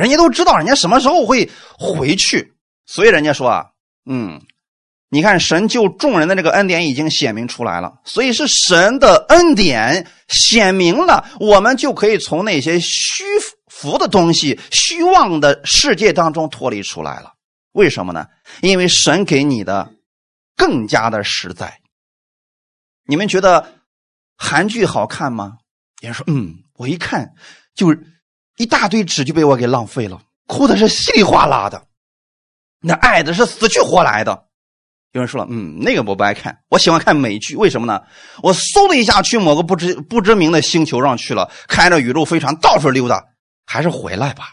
[0.00, 2.54] 人家都知道人家什么时候会回去，
[2.86, 3.66] 所以人家说啊。
[4.06, 4.40] 嗯，
[5.10, 13.24] 你看，神救众人的这个恩典已经显明出来了，所以是神的恩典显明了，我们就可以从那些虚
[13.66, 17.34] 浮的东西、虚妄的世界当中脱离出来了。
[17.72, 18.26] 为什么呢？
[18.62, 19.92] 因为神给你的
[20.56, 21.78] 更加的实在。
[23.06, 23.74] 你们觉得
[24.34, 25.58] 韩剧好看吗？
[26.00, 27.34] 有人说，嗯，我一看
[27.74, 27.94] 就
[28.60, 31.82] 一大堆纸就被我给浪费了，哭的是稀里哗啦的。
[32.78, 34.44] 那爱的是死去活来的，
[35.12, 38.02] 有人说了，嗯，那个我不爱看，我喜欢看美剧，为什么呢？
[38.42, 43.24] 我嗖的一下去某个不知不知名的星球上去了，开着宇宙飞船到处溜达，
[43.64, 44.50] 还是回来吧。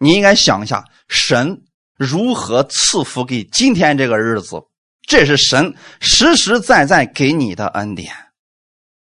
[0.00, 1.62] 你应该想一下，神
[1.96, 4.60] 如何赐福给今天这个日子，
[5.06, 8.12] 这是神实实在在给你的恩典。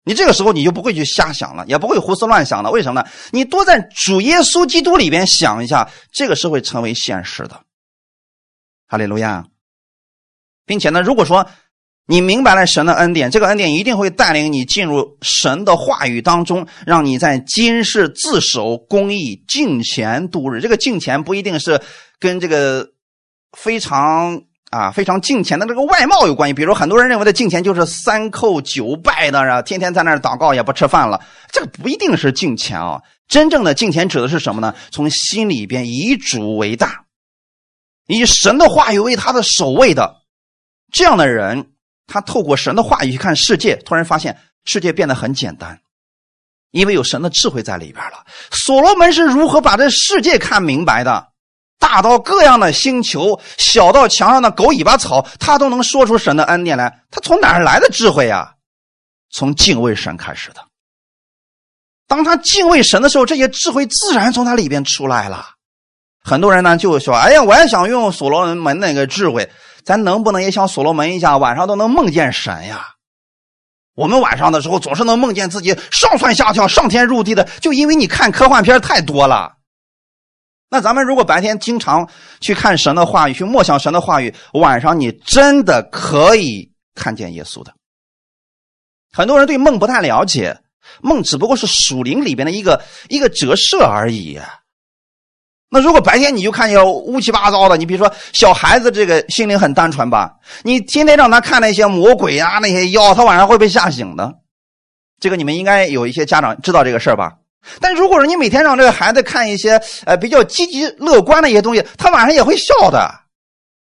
[0.05, 2.71] 你这个时候你就不会去瞎想了，也不会胡思乱想了。
[2.71, 3.09] 为什么呢？
[3.33, 7.61] 你多在主耶稣基督里边想一下，这个是会成为现实的。
[8.89, 9.45] 哈利路亚，
[10.67, 11.47] 并且呢，如果说
[12.07, 20.61] 你明白了神的恩典，这个恩典一定会带领你进入神的话语当中，让你在今世自守公义、敬虔度日。
[20.61, 21.81] 这个敬虔不一定是
[22.19, 22.89] 跟这个
[23.57, 26.55] 非常啊非常敬虔的这个外貌有关系。
[26.55, 31.21] 比如很多人认为的敬虔就是三叩九拜的，然后天天在那儿祷告也不吃饭了，
[31.53, 33.03] 这个不一定是敬虔啊。
[33.29, 34.75] 真正的敬虔指的是什么呢？
[34.91, 37.05] 从心里边以主为大，
[38.07, 40.17] 以神的话语为他的首位的
[40.93, 41.71] 这样的人，
[42.07, 45.81] 他透过神的话语去看世界，突然发现世界变得很简单。
[46.73, 48.25] 因为有神的智慧在里边了。
[48.53, 51.30] 所罗门是如何把这世界看明白的？
[51.81, 57.01] 大到各样的星球，小到墙上的狗尾巴草，他都能说出神的恩典来。
[57.11, 58.53] 他从哪儿来的智慧呀？
[59.33, 60.61] 从敬畏神开始的。
[62.07, 65.47] 当他敬畏神的时候，这些智慧自然从他里边出来了。
[66.23, 69.51] 很多人呢就说：“哎呀，我也想用所罗门那个智慧，
[69.85, 72.89] 咱能不能也像所罗门一样，晚上都能梦见神呀？”
[73.97, 79.53] 我们晚上的时候总是能梦见自己上蹿下跳、上天入地的，就因为你看科幻片太多了。
[80.71, 82.09] 那咱们如果白天经常
[82.41, 87.75] 去看神的话语、去默想神的话语，晚上你真的可以看见耶稣的。
[89.13, 90.57] 很多人对梦不太了解，
[91.03, 94.41] 梦只不过是属灵里边的一个一个折射而已。
[95.69, 104.33] 那如果白天你就看见乌七八糟的，你比如说小孩子这个心灵很单纯吧，你天天让他看那些魔鬼啊那些妖，他晚上会被吓醒的。
[105.19, 107.33] 这个你们应该有一些家长知道这个事儿吧？
[107.81, 113.11] 但如果说你每天让这个孩子看一些呃比较积极乐观的一些东西，他晚上也会笑的。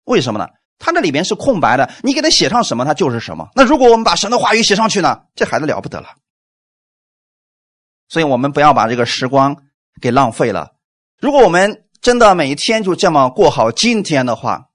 [0.04, 0.46] 为什么呢？
[0.78, 3.48] 他那里边是空白的，你给他写上什么，他就是什么。
[3.54, 5.20] 那如果我们把神的话语写上去呢？
[5.36, 6.08] 这孩子了不得了。
[8.08, 9.56] 所以我们不要把这个时光
[10.00, 10.72] 给浪费了。
[11.20, 14.66] 如果我们真的每一天就这么过好今天的话，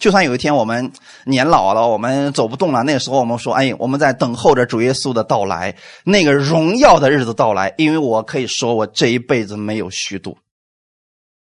[0.00, 0.90] 就算有一天我们
[1.26, 10.38] 年老了，我们走不动了，那时候我们说：“哎，我们在等候着主耶稣的到来，那个荣耀的日子到来。”因为我可以说，我这一辈子没有虚度。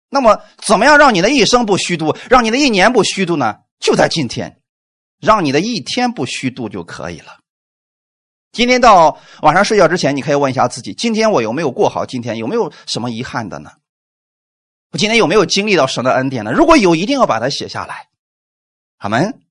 [0.10, 3.58] 那么，怎么样让你的一生不虚度，让你的一年不虚度呢？
[3.78, 4.62] 就在今天，
[5.20, 7.40] 让你的一天不虚度就可以了。
[8.54, 12.06] 今天到晚上睡觉之前，你可以问一下自己：今天我有没有过好？
[12.06, 13.70] 今天有没有什么遗憾的呢？
[14.94, 16.54] 我今天有没有经历到神的恩典呢？
[16.54, 18.08] 如果有，一定要把它写下来。
[18.98, 19.42] 好门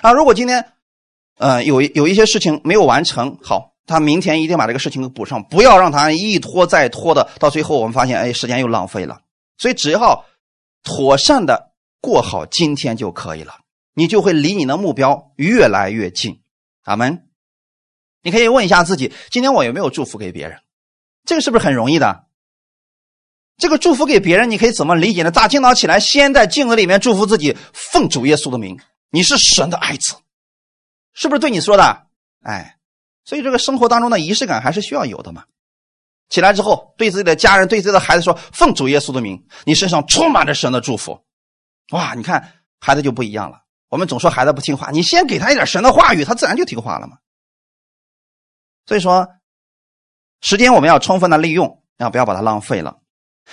[0.00, 0.12] 啊！
[0.12, 0.72] 如果今天，
[1.36, 9.22] 呃，有有一些事情没有完成，好，他明天一定把这个事情给补上，不要让他一拖再拖的，到最后我们发现，哎，时间又浪费了。
[9.56, 10.24] 所以只要
[10.82, 13.54] 妥善的过好今天就可以了，
[13.94, 16.40] 你就会离你的目标越来越近。
[16.84, 17.24] 阿门。
[18.22, 20.60] 你可以问一下自己，今天我有没有祝福给别人？
[21.24, 22.26] 这个是不是很容易的？
[23.58, 25.30] 这个祝福给别人，你可以怎么理解呢？
[25.30, 28.78] 大清早起来，先在镜子里面祝福自己，奉主耶稣的名，
[29.10, 30.14] 你是神的爱子，
[31.12, 32.06] 是不是对你说的？
[32.42, 32.78] 哎，
[33.24, 35.44] 所以这个生活当中的仪式感还是需要有的嘛。
[36.28, 41.20] 起来之后，对自己的家人、对自己的孩子说：“奉主耶稣的名，你身上充满着神的祝福。”
[41.90, 43.62] 哇，你看孩子就不一样了。
[43.88, 47.16] 我们总说孩子不听话，你先给他一点神的话语，他自然就听话了嘛。
[48.86, 49.26] 所以说，
[50.42, 52.98] 时间我们要充分的利用，啊，不要把它浪费了。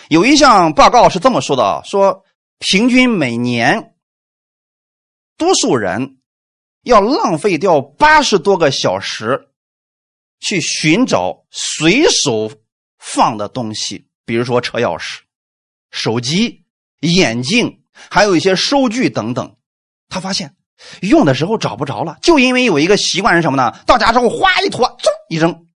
[0.09, 2.23] 有一项报告是这么说的啊，说
[2.59, 3.95] 平均每年，
[5.37, 6.17] 多数人
[6.83, 9.49] 要浪费掉八十多个小时，
[10.39, 12.51] 去寻找随手
[12.99, 15.19] 放的东西，比如说车钥匙、
[15.91, 16.65] 手机、
[17.01, 19.55] 眼镜，还有一些收据等等。
[20.07, 20.55] 他发现
[21.01, 23.79] 用的时候找不着了，就因为有一个习惯是什么呢？
[23.85, 25.67] 到家之后哗一拖，噌一扔。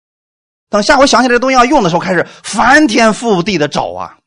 [0.70, 4.18] 等下回想起来这东西要用的时候，开始翻天覆地的找啊！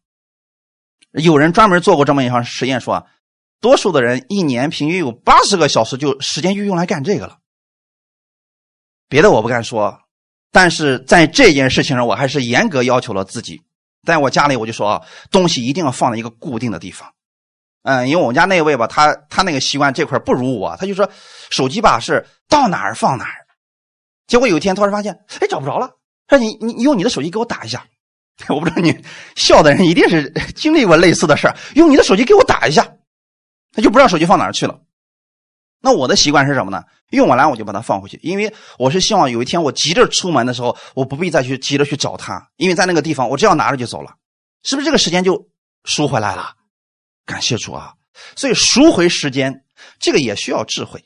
[1.13, 3.07] 有人专门做过这么一项实验，说，
[3.61, 7.39] 多数的人一年平均有八十个小时就时间就用来干这个了。
[9.09, 10.01] 别的我不敢说，
[10.51, 13.63] 但是在这件事情上，我还是严格要求了自己。
[14.05, 17.13] 在我家里，我就说啊，东西一定要放在一个固定的地方。
[17.85, 21.09] 嗯，因为我们家那位吧，他他那个习惯这块不如我，他就说
[21.51, 23.47] 手机吧是到哪儿放哪儿。
[24.27, 25.91] 结果有一天突然发现，哎，找不着了。
[26.37, 27.87] 说你你用你的手机给我打一下，
[28.49, 29.05] 我不知道你
[29.37, 32.97] 笑的人一定是 经历过类似的事用你的手机给我打一下，
[33.73, 34.81] 他就不知道手机放哪儿去了。
[35.81, 36.85] 那我的习惯是什么呢？
[37.11, 44.15] 用完了我就把它放回去，因为我是希望有一天我急着出门的时候，我不必再去急着去找它，因为在那个地方我只要拿着就走了，
[44.63, 45.49] 是不是这个时间就
[45.85, 46.55] 赎回来了？
[47.27, 47.93] 感谢主啊！
[48.37, 49.65] 所以赎回时间
[49.99, 51.05] 这个也需要智慧。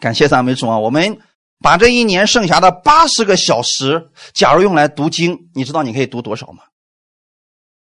[0.00, 0.78] 感谢三位主啊！
[0.78, 1.20] 我们。
[1.62, 6.64] 把这一年剩下的八十个小时，假如用来读经，你知道你可以读多少吗？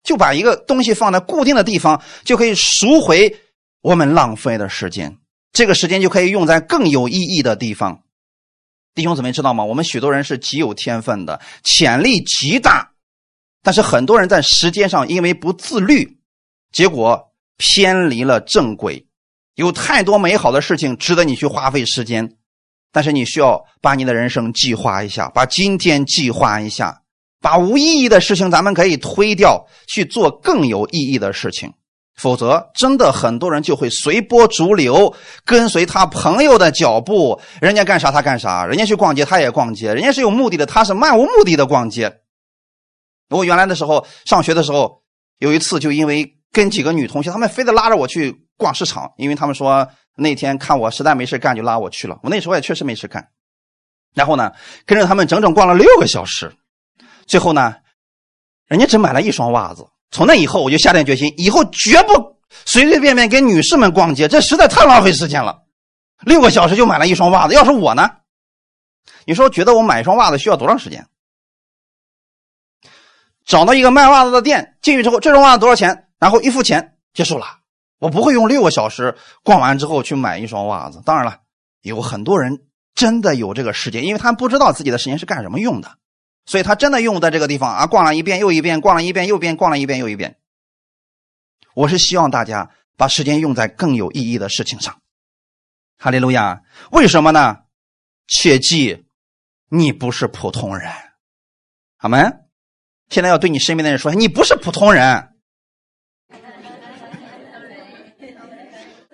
[0.03, 3.37] 就把一个东西放在固定的地方，就可以赎回
[3.81, 5.17] 我们浪费的时间。
[5.53, 8.03] 这个时间就可以用在更有意义的地方。
[8.95, 9.63] 弟兄姊妹知道吗？
[9.63, 12.91] 我们许多人是极有天分的，潜力极大，
[13.61, 16.17] 但是很多人在时间上因为不自律，
[16.71, 19.05] 结果偏离了正轨，
[19.55, 22.36] 有太多美好的事情值得你去花费时间，
[22.91, 27.01] 但是你需要把你的人生计划一下，把今天计划一下，
[27.41, 31.73] 把无意义的事情咱们可以推掉，去做更有意义的事情。
[32.15, 35.13] 否则，真的很多人就会随波逐流，
[35.45, 42.21] 跟随他朋友的脚步，人家干啥他干啥，人家去逛街他也逛街，人家是有目的的，他是漫无目的的逛街。
[43.29, 45.03] 我原来的时候上学的时候，
[45.37, 49.87] 有一次就因为跟几个女同学，她们非得拉着我去逛市场，因为他们说
[50.17, 52.19] 那天看我实在没事干，就拉我去了。
[52.23, 53.29] 我那时候也确实没事干，
[54.13, 54.51] 然后呢，
[54.85, 56.51] 跟着他们整整逛了六个小时，
[57.27, 57.75] 最后呢，
[58.65, 59.87] 人家只买了一双袜子。
[60.09, 65.63] 从那以后，我就下定决心，以后绝不随随便便跟女士们逛街，这实在太浪费时间了。
[66.21, 68.09] 六个小时就买了一双袜子，要是我呢？
[69.25, 71.05] 你说觉得我买一双袜子需要多长时间？
[73.45, 76.07] 找到一个卖袜子的店，进去之后，这双袜子多少钱？
[76.19, 77.56] 然后一付钱结束了。
[77.99, 81.01] 我不会用六个小时逛完之后去买一双袜子。
[81.05, 81.39] 当然了，
[81.81, 85.97] 有很多人真的有这个时间，因为他不知道自己的时间是干什么用的。
[86.45, 90.37] 所以他真的用在这个地方啊，逛了一遍又一遍，逛了一遍又一遍，逛了一遍又一遍。
[91.73, 95.01] 我是希望大家把时间用在更有意义的事情上。
[95.97, 96.61] 哈利路亚！
[96.91, 97.57] 为什么呢？
[98.27, 99.05] 切记，
[99.69, 100.89] 你不是普通人。
[101.97, 102.31] 好吗？
[103.09, 105.33] 现在要对你身边的人说，你不是普通人，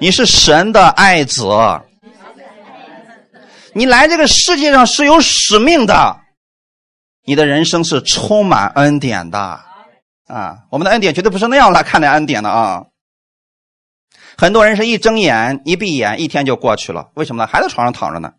[0.04, 1.47] 你是神的爱子，
[3.72, 6.18] 你来这个世界上是有使命的。
[7.24, 9.39] 你的人生是充满恩典的
[10.28, 10.58] 啊！
[10.70, 12.84] 我们的恩典绝对不是那样来看待恩典的啊！
[14.38, 17.47] 很多人是一睁眼一闭眼，一天就过去了，为什么呢？
[17.47, 18.34] 还在床上躺着呢，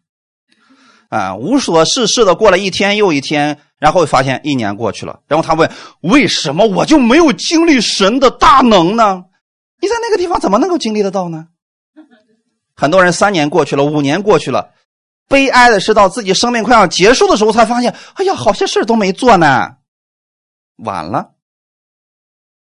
[1.09, 5.71] 啊，无所事事的过了一天又一天，然后发现一年过去了，然后他问：
[6.03, 9.25] 为什么我就没有经历神的大能呢？
[9.81, 11.47] 你在那个地方怎么能够经历得到呢？
[12.77, 14.71] 很多人三年过去了，五年过去了。
[15.29, 19.77] 悲哀的是，到自己生命快要结束的时候，才发现，哎呀，好些事都没做呢，
[20.77, 21.31] 晚了。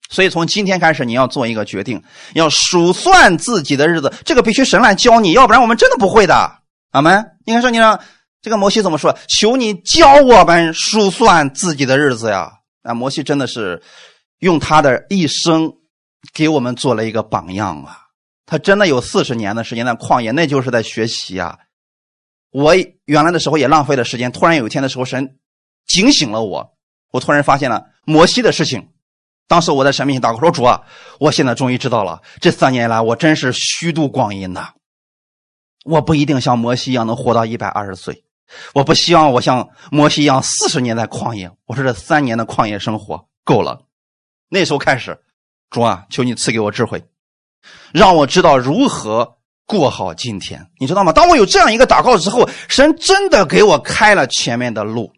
[0.09, 4.11] 所以从今天开始，你要做一个决定，要数算自己的日子。
[4.25, 6.59] 这个必须神来教你，要不然我们真的不会的。
[6.89, 7.37] 阿门。
[7.45, 7.99] 你看，说你让
[8.41, 9.15] 这个摩西怎么说？
[9.27, 12.53] 求你教我们数算自己的日子呀！
[12.81, 13.83] 啊，摩西真的是
[14.39, 15.73] 用他的一生
[16.33, 18.08] 给我们做了一个榜样啊！
[18.49, 21.59] 他真的有四十年的时间在旷野，那就是在学习啊。
[22.49, 22.73] 我
[23.05, 25.37] 原来的时候也浪费了时间，突然有一天的时候，神
[25.85, 26.73] 警醒了我，
[27.11, 28.89] 我突然发现了摩西的事情。
[29.47, 30.81] 当时我在神面前祷告说：“主啊，
[31.19, 34.73] 我现在终于知道了，这三年来我真是虚度光阴呐！
[35.85, 38.23] 我不一定像摩西一样能活到一百二十岁，
[38.73, 41.51] 我不希望我像摩西一样四十年在旷野。
[41.67, 43.85] 我说这三年的旷野生活够了。
[44.49, 45.19] 那时候开始，
[45.69, 47.03] 主啊，求你赐给我智慧，
[47.93, 49.35] 让我知道如何。”
[49.69, 51.13] 过好今天，你知道吗？
[51.13, 55.13] 当我有这样一个祷告之后，神真的给我开了前面的路。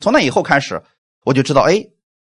[0.00, 0.82] 从那以后开始，
[1.24, 1.80] 我就知道，哎，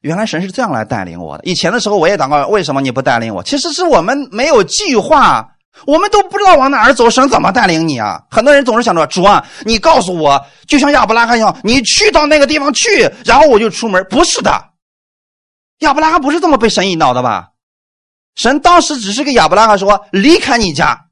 [0.00, 1.44] 原来神是这样来带领我的。
[1.44, 3.40] 以前的时候我也祷告，为什么你不带领我？
[3.44, 5.48] 其实是我们没有计划，
[5.86, 8.20] 我们都不知道往哪儿走，神怎么带领你啊？
[8.28, 14.04] 很多人总是想着主啊，你告诉我，就像亚伯拉罕一样，你去到那个地方去，然后我就出门。
[14.10, 14.70] 不是的，
[15.82, 17.50] 亚伯拉罕不是这么被神引导的吧？
[18.34, 21.08] 神当时只是给亚伯拉罕说：“离开你家，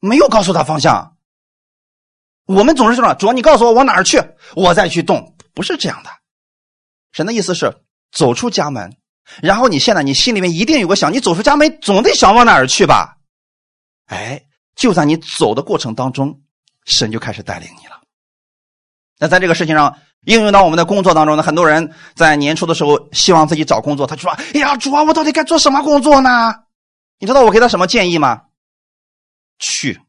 [0.00, 1.16] 没有告诉他方向。”
[2.46, 4.22] 我们总是说：“主，你告诉我往哪儿去，
[4.54, 6.10] 我再去动。”不是这样的。
[7.12, 7.72] 神的意思是
[8.10, 8.96] 走出家门，
[9.40, 13.16] 然后你现在你心里面一定有个想，你走出家门总得想往哪儿去吧？
[14.06, 16.42] 哎，就在你走的过程当中，
[16.84, 18.00] 神就开始带领你了。
[19.18, 19.94] 那在这个事情上。
[20.26, 26.50] 应用到我们的工作当中呢，很多人在年初的时候希望自己找工作，他就说：“哎呀，主啊，我到底该做什么工作呢？”
[27.20, 28.40] 你知道我给他什么建议吗？
[29.58, 30.00] 去，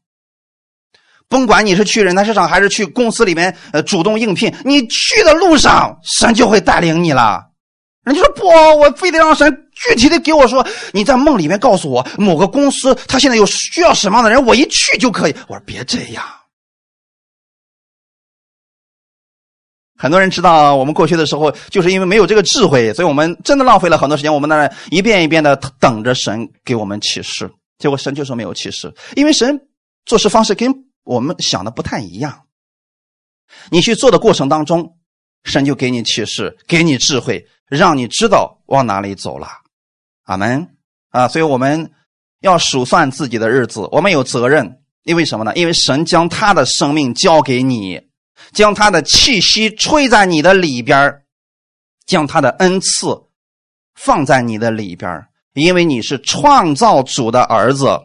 [1.28, 7.44] 甭管你是去人才市场还是去公司里面呃主动应聘，你去的路上神就会带领你了。
[8.02, 8.48] 人家说不，
[8.78, 15.36] 我非得让神具体的给我说，你在梦里面告诉我某个公司他现在有需要什么样的人，我一去就可以。
[15.46, 16.24] 我说别这样。
[20.06, 24.32] 很多人知道，我们过去的时候，就是因为没有这个智慧，所以我们真的浪费了很多时间。
[24.32, 29.66] 我们那一遍一遍的等着神给我们启示，结果神就是没有启示，因为神
[30.04, 32.42] 做事方式跟我们想的不太一样。
[33.68, 34.96] 你去做的过程当中，
[35.42, 39.48] 神就给你启示，给你智慧，让你知道往哪里走了。
[40.22, 40.68] 阿门
[41.10, 41.26] 啊！
[41.26, 41.90] 所以我们
[42.42, 45.52] 要数算自己的日子，我们有责任，因为什么呢？
[45.56, 48.05] 因为神将他的生命交给你。
[48.52, 51.22] 将他的气息吹在你的里边
[52.06, 53.22] 将他的恩赐
[53.94, 57.98] 放在你的里边因为你是创造主的儿子，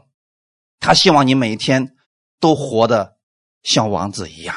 [0.79, 1.95] 他希望你每天
[2.39, 3.17] 都活得
[3.61, 4.55] 像王子一样，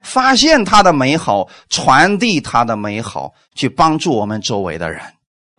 [0.00, 5.02] 发现他的美好，传递他的美好，去帮助我们周围的人。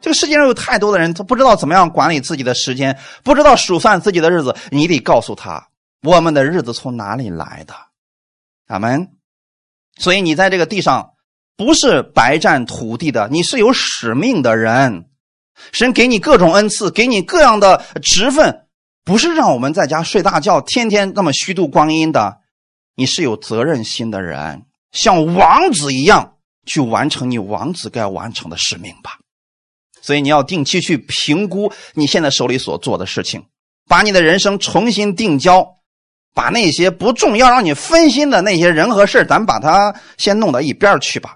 [0.01, 4.55] 这个世界上有太多的人，他不知道怎么样管理自己的时间，不知道数算自己的日子。
[4.71, 5.67] 你得告诉他，
[6.01, 7.75] 我们的日子从哪里来的。
[8.67, 9.18] 阿门。
[9.99, 11.11] 所以你在这个地上
[11.55, 15.05] 不是白占土地的，你是有使命的人。
[15.73, 18.65] 神给你各种恩赐，给你各样的职分，
[19.03, 22.37] 不是让我们在家睡大觉，天天那么虚度光阴的。
[22.95, 26.35] 你是有责任心的人，像王子一样
[26.65, 29.19] 去完成你王子该完成的使命吧。
[30.01, 33.43] 所以你要定期去评估你现在手里所做的事情，
[33.87, 35.78] 把你的人生重新定焦。
[36.33, 41.35] 把那些不重要、让你分心的那些人和事咱把它先弄到一边去吧。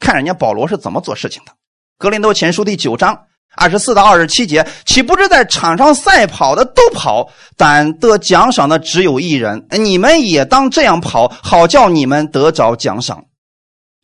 [0.00, 1.52] 看人家保罗是怎么做事情的，
[1.98, 3.18] 《格林多前书》第九章
[3.56, 9.66] 二十四到二十七节，岂不知在场上赛跑的都跑，但得奖赏的只有一人？
[9.70, 13.24] 你们也当这样跑，好叫你们得着奖赏。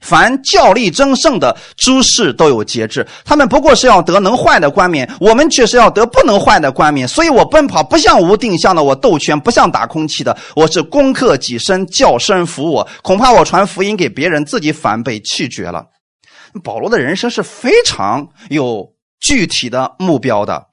[0.05, 7.09] 凡教力争胜的诸事都有节制，他们不过是要得能坏的冠冕，我们却是要得不能坏的冠冕。
[7.09, 12.87] 所以我奔跑不像无定向的，我斗拳不像打空气的，我是攻克己身，叫身服我。
[13.03, 15.87] 恐怕我传福音给别人，自己反被弃绝了。
[16.63, 18.87] 保罗的人生是非常有
[19.21, 20.67] 具体的目标的，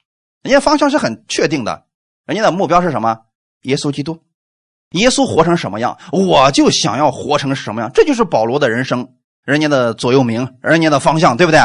[0.43, 1.83] 人家方向是很确定的，
[2.27, 3.17] 人家的目标是什么？
[3.63, 4.19] 耶稣基督，
[4.91, 9.07] 耶稣活成什么样，我就想要活成什么样，这就是保罗的人生。
[9.45, 11.59] 人家的左右铭，人家的方向，对不对？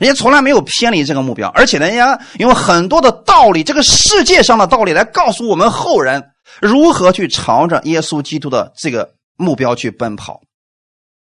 [0.00, 10.40] 人家从来没有偏离这个目标，而且人家用很多的道理，这个世界上的道理来告诉我们后人如何去朝着耶稣基督的这个目标去奔跑。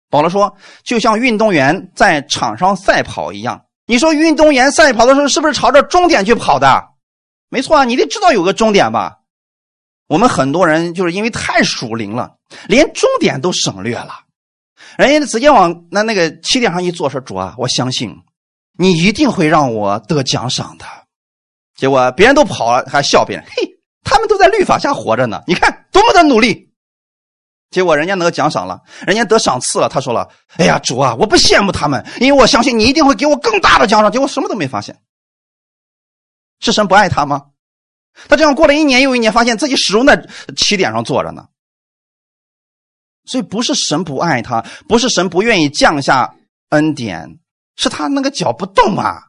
[0.10, 3.62] 保罗说，就像运动员在场上赛跑一样。
[3.86, 6.84] 你说运动员赛跑的时候是不是朝着终点去跑的？
[7.50, 9.18] 没错啊，你得知道有个终点吧。
[10.08, 12.32] 我们很多人就是因为太属灵了，
[12.68, 14.27] 连终点都省略了。
[14.98, 18.14] 人家直接往那那个起点上一坐，说：“主啊，我相信
[18.78, 20.86] 你一定会让我得奖赏的。”
[21.78, 23.62] 结果别人都跑了，还笑别人：“嘿，
[24.04, 26.66] 他们都在律法下活着呢，你看多么的努力。”
[27.70, 29.88] 结果人家得奖赏了，人家得赏赐了。
[29.88, 30.28] 他说了
[30.58, 34.98] ：“哎呀，主啊，我不羡慕他们，因为我相信你一定会给我更大的奖赏。”结果什么都没发现，
[36.60, 37.44] 是神不爱他吗？
[38.28, 41.46] 他这样过了一年又一年，发现自己始终在起点上坐着呢。
[43.28, 46.34] 所以不是神不爱他，不是神不愿意降下
[46.70, 47.38] 恩典，
[47.76, 49.22] 是他那个脚不动嘛。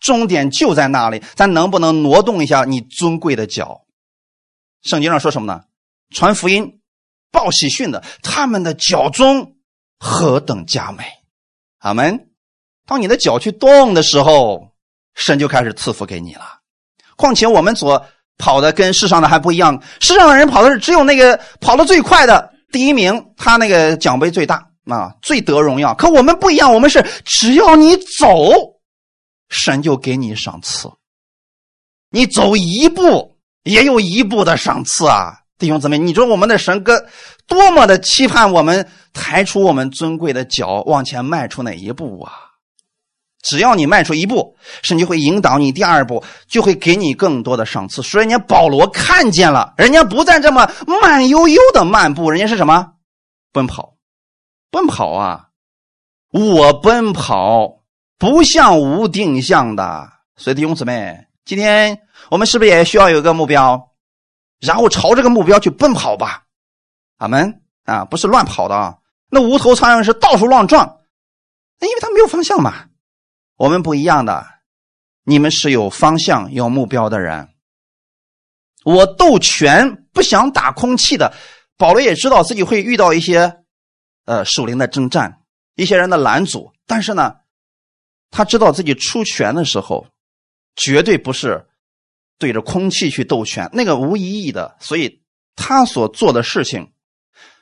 [0.00, 3.82] 终点就在那里，咱能不能挪动一下你尊贵的脚？
[4.84, 5.64] 圣经上说什么呢？
[6.14, 6.80] 传福音、
[7.32, 9.56] 报喜讯的，他们的脚中
[9.98, 11.04] 何等佳美！
[11.80, 12.28] 阿门。
[12.86, 14.72] 当你的脚去动的时候，
[15.16, 16.60] 神就开始赐福给你了。
[17.16, 18.06] 况且我们所
[18.38, 22.54] 跑的跟世上的还不一样，世上的人跑的是只有那个跑得最快的。
[22.70, 25.94] 第一名，他那个奖杯最大啊，最得荣耀。
[25.94, 28.50] 可我们不一样，我们是只要你走，
[29.48, 30.90] 神就给你赏赐。
[32.10, 37.06] 你走一步，也有一步的赏赐啊，弟兄姊妹，你说我们的神哥
[37.46, 42.32] 多么的期盼我们抬出我们尊贵的脚，往前迈出哪一步啊？
[43.48, 48.02] 只要你迈出一步，神就会引导你；第二步就会给你更多的赏赐。
[48.02, 50.70] 所以人家保罗看见了，人家不再这么
[51.00, 52.92] 慢悠悠的漫步，人家是什么？
[53.50, 53.94] 奔跑，
[54.70, 55.46] 奔跑啊！
[56.30, 57.78] 我奔跑
[58.18, 60.06] 不像无定向的。
[60.36, 61.98] 所以弟兄姊妹，今天
[62.30, 63.92] 我们是不是也需要有一个目标，
[64.60, 66.42] 然后朝这个目标去奔跑吧？
[67.16, 68.04] 阿门啊！
[68.04, 68.94] 不是乱跑的啊！
[69.30, 70.98] 那无头苍蝇是到处乱撞，
[71.80, 72.84] 因为它没有方向嘛。
[73.58, 74.46] 我们不一样的，
[75.24, 77.48] 你们是有方向、有目标的人。
[78.84, 81.34] 我斗拳不想打空气的，
[81.76, 83.64] 保罗也知道自己会遇到一些，
[84.26, 85.42] 呃，属灵的征战，
[85.74, 86.72] 一些人的拦阻。
[86.86, 87.34] 但是呢，
[88.30, 90.06] 他知道自己出拳的时候，
[90.76, 91.66] 绝对不是
[92.38, 94.76] 对着空气去斗拳，那个无意义的。
[94.78, 95.20] 所以
[95.56, 96.92] 他所做的事情，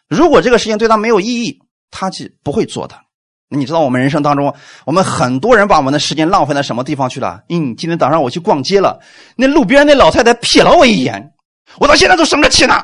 [0.09, 3.06] 如果这个事情对他没有意义，他就不会做的。
[3.49, 4.53] 那你知道我们人生当中，
[4.85, 7.43] 我们很多人把我们的时间浪费在什么地方去了？
[7.49, 8.99] 嗯，今天早上我去逛街了，
[9.37, 11.33] 那路边那老太太瞥了我一眼，
[11.79, 12.75] 我到现在都生着气呢。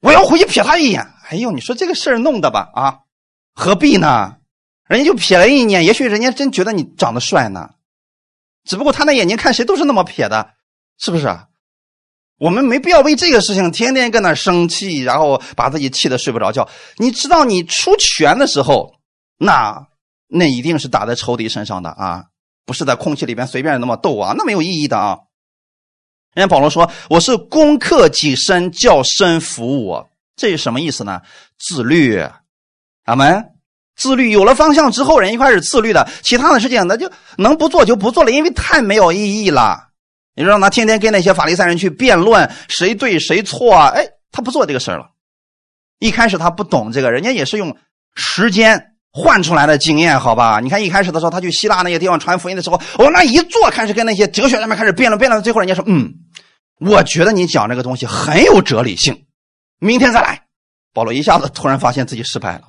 [0.00, 1.06] 我要回去瞥她一眼。
[1.28, 2.70] 哎呦，你说这个事儿弄的吧？
[2.72, 3.00] 啊，
[3.52, 4.36] 何必呢？
[4.88, 7.68] 人家就瞥了一眼，也许人家真觉得你长得帅呢。
[8.64, 10.50] 只不过他那眼睛看谁都是那么瞥的，
[10.98, 11.28] 是不是？
[12.38, 16.66] 我们没必要为这个事情天天跟那生气，然后把自己气得睡不着觉。
[16.96, 18.97] 你知道，你出拳的时候。
[19.38, 19.86] 那
[20.26, 22.26] 那一定是打在仇敌身上的啊！
[22.66, 25.16] 不是在空气里边随便那么斗啊，那没有意义的啊。
[26.34, 31.22] 人家保罗说：“我是攻克己身，叫身服我。”这是什么意思呢？
[31.58, 32.22] 自律，
[33.04, 33.52] 阿门。
[33.96, 39.88] 自律有了方向之后，人一开始自律的，其他的事情那就能不做就不做了，因为太没有意义了。
[40.36, 45.10] 你让他天天跟那些法利赛人去辩论谁对谁错，哎，他不做这个事了。
[45.98, 47.76] 一开始他不懂这个，人家也是用
[48.14, 50.60] 时间换出来的经验，好吧？
[50.60, 56.14] 你看一开始的时候，他去希腊那些地方传福音的时候，往那一坐开始跟那些哲学家们开始辩论，辩论到最后，人家说：“嗯，
[56.80, 59.26] 我觉得你讲这个东西很有哲理性，
[59.78, 60.44] 明天再来。”
[60.94, 62.64] 保罗一下子突然发现自己失败了。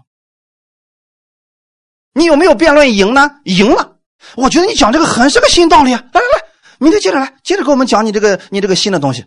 [2.13, 3.29] 你有没有辩论赢呢？
[3.43, 3.97] 赢了。
[4.35, 6.03] 我觉得你讲这个很是个新道理啊！
[6.13, 6.45] 来来来，
[6.79, 9.25] 明天接着来，接着给我们讲你这个你这个新的东西。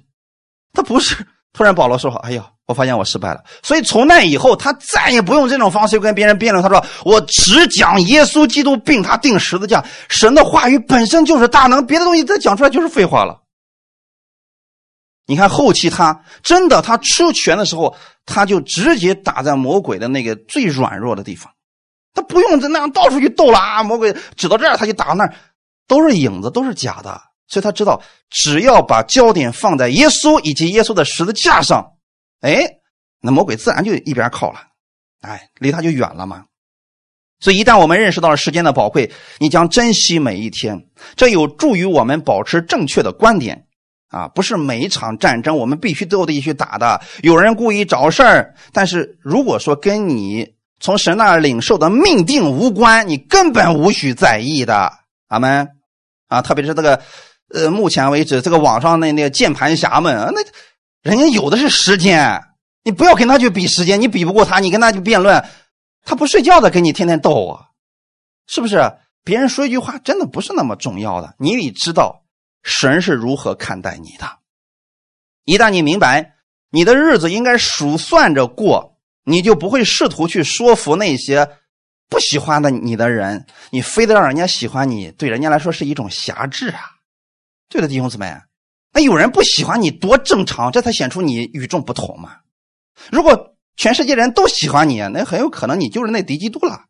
[0.72, 1.26] 他不是。
[1.52, 6.62] 突然，保罗说：“哎呀，我发现我失败了。”所以从那以后，他再也不用这种方式跟别人辩论。
[6.62, 13.40] 他说：“我只讲耶稣基督并他定十字架，神的话语本身就是大能，别的东西再讲出来就是废话了。”
[15.26, 17.94] 你看后期他真的他出拳的时候，
[18.26, 21.52] 他就直接打在魔鬼的那个最软弱的地方，
[22.14, 23.82] 他不用在那样到处去斗了啊！
[23.82, 25.34] 魔鬼指到这儿，他就打到那儿，
[25.86, 27.20] 都是影子，都是假的。
[27.52, 28.00] 所以他知道，
[28.30, 31.86] 只要把焦点放在耶稣以及耶稣的十字架上，
[32.40, 32.66] 哎，
[33.20, 34.58] 那魔鬼自然就一边靠了，
[35.20, 36.46] 哎，离他就远了嘛。
[37.40, 40.82] 所以一旦我们认识到了时间的宝贵，你将珍惜每一天，
[41.14, 43.66] 这有助于我们保持正确的观点
[44.08, 44.28] 啊！
[44.28, 54.90] 不是每一场战争我们必须都得去打的，有人故意找事儿，但是如果说跟你从神那领受的命定无关，你根本无需在意的。
[55.28, 55.68] 阿门
[56.28, 56.40] 啊！
[56.40, 56.98] 特别是这个。
[57.52, 62.42] 呃，目前为止，这个网上那那个键盘侠们，那人家有的是时间，
[62.82, 65.44] 你不要跟他去比时间，你比不过他，你跟他去辩论，
[66.04, 67.68] 他不睡觉的跟你天天斗啊，
[68.46, 68.80] 是不是？
[69.24, 72.24] 别人说一句话，真的不是那么重要的，你得知道
[72.62, 74.26] 神是如何看待你的。
[75.44, 76.34] 一旦你明白
[76.70, 81.48] 你的日子应该数算着过，你就不会试图去说服那些
[82.08, 86.90] 不喜欢的你的人，你非得让人家喜欢你，对人家来说是一种辖制啊。
[87.72, 88.36] 对的，弟兄姊妹，
[88.92, 92.36] 那有人不喜欢你多正常，这才显出你与众不同嘛。
[93.10, 96.82] 如果全世界人都喜欢你，那很有可能你就是那敌基督了，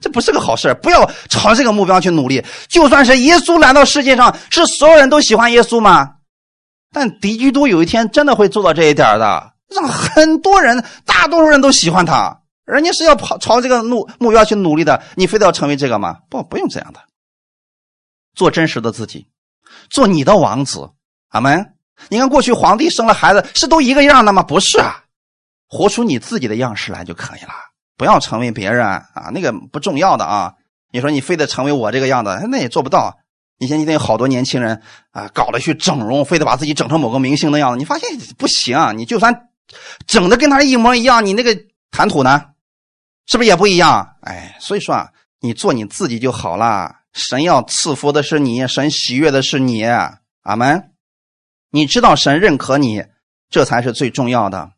[0.00, 2.42] 这不是个好事不要朝这个目标去努力。
[2.66, 6.14] 就算是耶稣来到世界上，是所有人都喜欢耶稣吗？
[6.90, 12.40] 但敌基督有一天真的会做到这一点的，让很多人、大多数人都喜欢他。
[12.64, 16.20] 人家是要跑朝这个目目标去努力的，你非得要成为这个吗？
[16.30, 17.00] 不，不用这样的，
[18.34, 19.26] 做真实的自己。
[19.90, 20.90] 做你的王子，
[21.28, 21.74] 阿门。
[22.08, 24.42] 你看过去皇帝生了孩子是都一个样的吗？
[24.42, 25.04] 不是啊，
[25.68, 27.52] 活出你自己的样式来就可以了，
[27.96, 30.54] 不要成为别人啊，那个不重要的啊。
[30.90, 33.16] 你说你非得成为我这个样子，那也做不到。
[33.58, 34.82] 你像今天有好多年轻人
[35.12, 38.76] 啊，搞了去整容，非得把自己整成某个明星的样子，你发现不行。
[38.98, 39.48] 你就算
[40.06, 41.56] 整的跟他一模一样，你那个
[41.92, 42.42] 谈吐呢，
[43.26, 44.16] 是不是也不一样？
[44.22, 45.10] 哎，所以说啊，
[45.40, 46.96] 你做你自己就好了。
[47.14, 50.90] 神要赐福的是你，神喜悦的是你，阿门。
[51.70, 53.04] 你知道神认可你，
[53.48, 54.72] 这才是最重要的。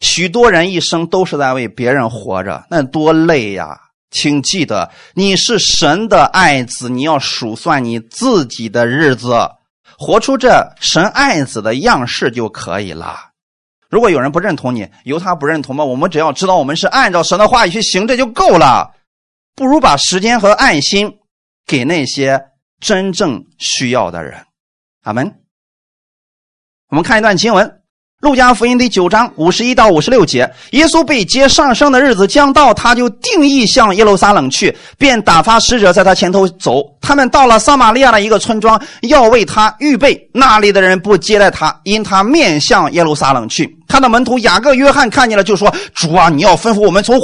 [0.00, 3.80] 许多人一生都是在为别人活着，那多累呀！
[4.10, 9.36] 请记得，你是神的爱子，你要数算你自己的日子，
[9.96, 13.16] 活出这神爱子的样式就可以了。
[13.88, 15.84] 如果有人不认同你，由他不认同吧。
[15.84, 18.92] 我们只要知道我们是按照神的话语去行，这就够了。
[19.54, 21.17] 不如把时间和爱心。
[21.68, 22.40] 给那些
[22.80, 24.34] 真正需要的人，
[25.04, 25.30] 阿门。
[26.90, 27.66] 我们看一段经文，
[28.20, 36.82] 《路加福音》第九章五十一到五十六节：耶稣被接上升的日子将到，他就定义向耶路撒冷去，便打发使者在他前头走。
[37.02, 40.18] 他们到了撒玛利亚的一个村庄，要为他预备。
[40.32, 43.68] 那里的人不接待他，因他面向耶路撒冷去。
[43.86, 47.18] 他的门徒雅各、约翰看见了，就说：“主啊，你要吩咐我们从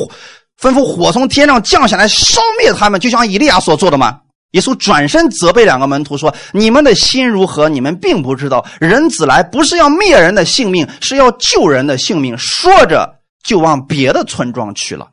[0.61, 4.21] 吩咐火从天上降下来，烧灭他们，就像以利亚所做的吗？”
[4.55, 7.69] 耶稣转身责备两个门徒说：“你们的心如何？
[7.69, 15.11] 你们并不知道，人子来不是要灭人的性命，是要救人的性命。”说着就往别的村庄去了。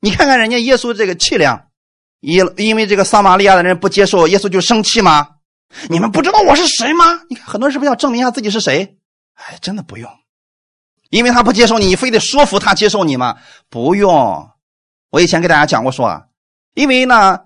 [0.00, 1.68] 你看看人家耶稣这个气量，
[2.20, 5.28] 因因为这个撒玛利亚的人不接受耶稣就生气吗？
[5.88, 7.22] 你们不知道我是谁吗？
[7.30, 8.98] 你看很多人是不是要证明一下自己是谁？
[9.36, 10.10] 哎，真的不用，
[11.08, 13.36] 因为他不接受你，你非得说服他接受你吗？
[13.70, 14.50] 不用。
[15.08, 16.24] 我以前给大家讲过说啊，
[16.74, 17.38] 因为呢。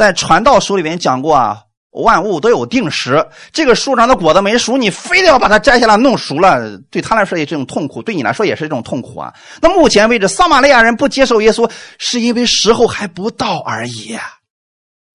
[0.00, 1.58] 在传道书里面讲过啊，
[1.90, 3.22] 万物都有定时。
[3.52, 9.34] 这个树上的果子没熟，你非得要把它摘下来弄熟了，对他来说也是一种痛苦，对你来说也是一种痛苦啊。
[9.60, 14.18] 那目前为止，撒玛利亚人不接受耶稣，是因为时候还不到而已。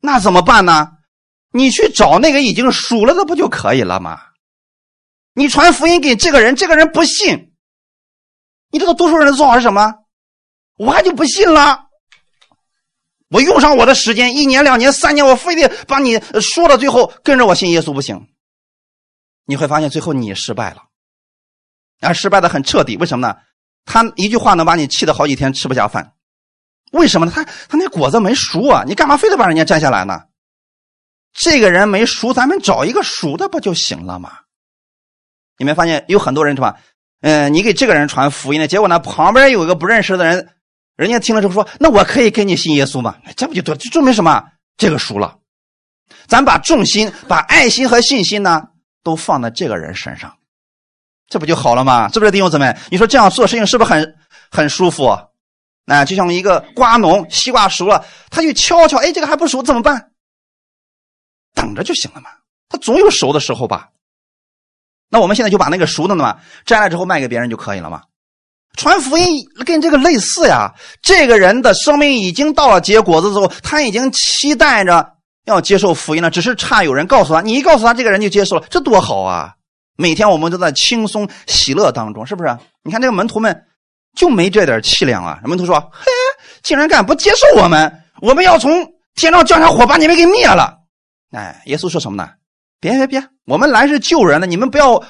[0.02, 0.92] 那怎么办呢？
[1.52, 4.20] 你去找那个已经熟了的不就可以了吗？
[5.34, 7.54] 你传福音给这个人，这个人不信，
[8.72, 9.96] 你知道多数人的做法是什么？
[10.78, 11.85] 我还就不信了。
[13.30, 18.28] 我用上我的时间，一年、两年、三年，我非得把你说到最后跟着我信耶稣不行。
[19.46, 20.84] 你会发现最后你失败了，
[22.02, 22.98] 啊，失败的很彻底。
[22.98, 23.36] 为什么呢？
[23.86, 26.14] 他一句话能把你气得好几天吃不下饭。
[26.92, 27.32] 为什么呢？
[27.34, 30.24] 他他那果子没熟啊，你干嘛非得把人家摘下来呢？
[31.34, 34.32] 这个人没熟，咱们找一个熟的不就行了吗？
[35.58, 36.80] 你没发现有很多人是吧？
[37.22, 40.50] 嗯，你给这个人传福音呢结果呢，旁边有一个不认识的人，
[40.96, 44.44] 人家听了之后说：“那我可以跟你信耶稣吗？”这不就对，就证明什么？
[44.78, 45.38] 这个熟了。
[46.28, 48.70] 咱把重心、把爱心和信心呢，
[49.04, 50.38] 都放在这个人身上，
[51.28, 52.10] 这不就好了吗？
[52.10, 52.76] 是不是弟兄姊妹？
[52.90, 54.18] 你说这样做事情是不是很
[54.50, 55.18] 很舒服？
[55.84, 60.12] 那就像一个瓜农，西瓜熟了，他去敲敲，哎，这个还不熟，怎么办？
[61.54, 62.30] 等着就行了嘛，
[62.70, 63.90] 他总有熟的时候吧。
[65.10, 68.04] 那我们现在就把那个熟的嘛摘了之后卖给别人就可以了嘛。
[68.76, 69.26] 传福音
[69.66, 70.72] 跟这个类似呀，
[71.02, 75.06] 这个人的生命已经到了结果子之后，他已经期待着
[75.46, 79.54] 要接受福音了，只是差有人告诉他，你一告诉他，这个人就接受了，这多好啊！
[79.98, 82.58] 每天我们都在轻松喜乐当中，是不是？
[82.84, 83.64] 你看这个门徒们
[84.16, 85.40] 就没这点气量啊！
[85.46, 86.06] 门徒说：“嘿，
[86.64, 90.78] 竟然敢不接受我们，我们要从天上降下火把你们给灭了。”
[91.32, 92.30] 哎，耶稣说什么呢？
[92.82, 95.02] 别别别，我们来是救人的，你们不要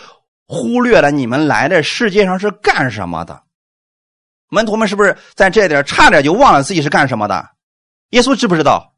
[0.47, 3.41] 忽略了你们来的世界上是干什么的。
[4.49, 7.45] 门徒们是不是在这点差点就忘了自己是干什么的？
[8.11, 8.93] 耶稣知不知道？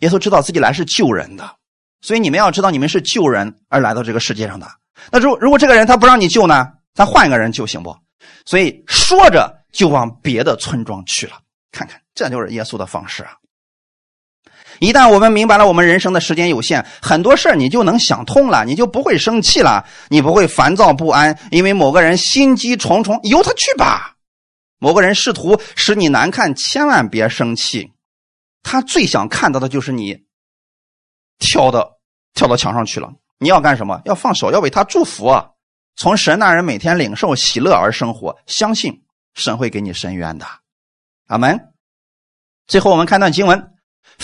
[0.00, 1.56] 耶稣知道自己来是救人的，
[2.00, 4.66] 所以你们要知道你们是救人而来到这个世界上的。
[5.10, 6.66] 那如如果这个人他不让你救呢？
[6.94, 7.94] 咱换一个人救行不？
[8.46, 11.32] 所以说着就往别的村庄去了。
[11.72, 13.32] 看看，这就是耶稣的方式啊。
[14.78, 24.13] 一旦我们明白了，我们人生的时间有限，很多事你就能想通了，你就不会生气了，你不会烦躁不安，因为某个人心机重重，由他去吧。
[24.78, 27.92] 某个人试图使你难看，千万别生气，
[28.62, 30.24] 他最想看到的就是你
[31.38, 31.98] 跳到
[32.34, 33.12] 跳到墙上去了。
[33.38, 34.00] 你要干什么？
[34.04, 35.50] 要放手，要为他祝福啊！
[35.96, 39.04] 从神那人每天领受喜乐而生活，相信
[39.34, 40.46] 神会给你伸冤的。
[41.26, 41.72] 阿门。
[42.66, 43.73] 最后我们看段经文。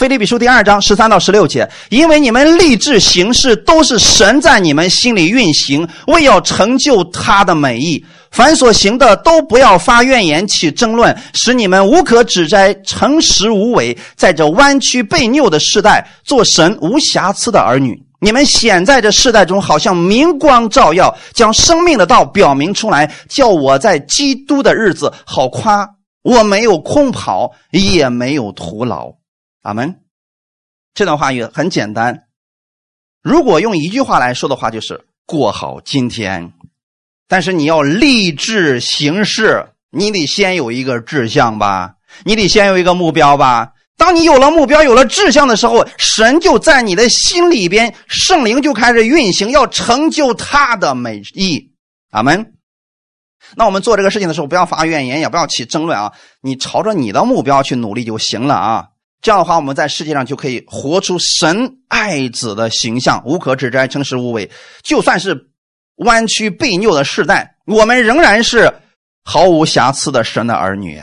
[0.00, 8.02] 腓立比书第二章十三到十六节，因为你们立志行事，都是神在你们心里运行，为要成就他的美意。
[8.30, 17.94] 凡所行的，都不要发怨言，起争论，使你们无可指摘，诚实无伪，在这弯曲被拗的时代，做神无瑕疵的儿女。
[18.22, 25.86] 你们显在这世代中，好像明光照耀，将生命的道表明出来，叫我在基督的日子好夸，
[26.22, 29.19] 我没有空跑，也没有徒劳。
[29.62, 30.00] 阿门。
[30.94, 32.24] 这段话语很简单，
[33.22, 36.52] 如果用一句话来说的话，就是过好今天。
[37.28, 41.94] 但是你要立志行事，你得先有一个志向吧，
[42.24, 43.72] 你得先有一个目标吧。
[43.96, 51.72] 当你有了目标、有了志向的时候，神就在你的心里边，圣灵就开始运行，要成就他的美意。
[52.10, 52.54] 阿门。
[53.56, 58.88] 那我们做这个事情的时候，不要发怨言，也不要起争论啊，你朝着你的目标去努力就行了啊。
[59.22, 64.50] 这样的话，我们在世界上就可以活出神爱子的形象，无可指摘，诚实无伪。
[64.82, 65.50] 就算是
[65.96, 68.72] 弯曲被拗的时代，我们仍然是
[69.22, 71.02] 毫无瑕疵的神的儿女。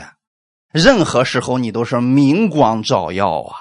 [0.72, 3.56] 任何时候，你都是明光照耀啊！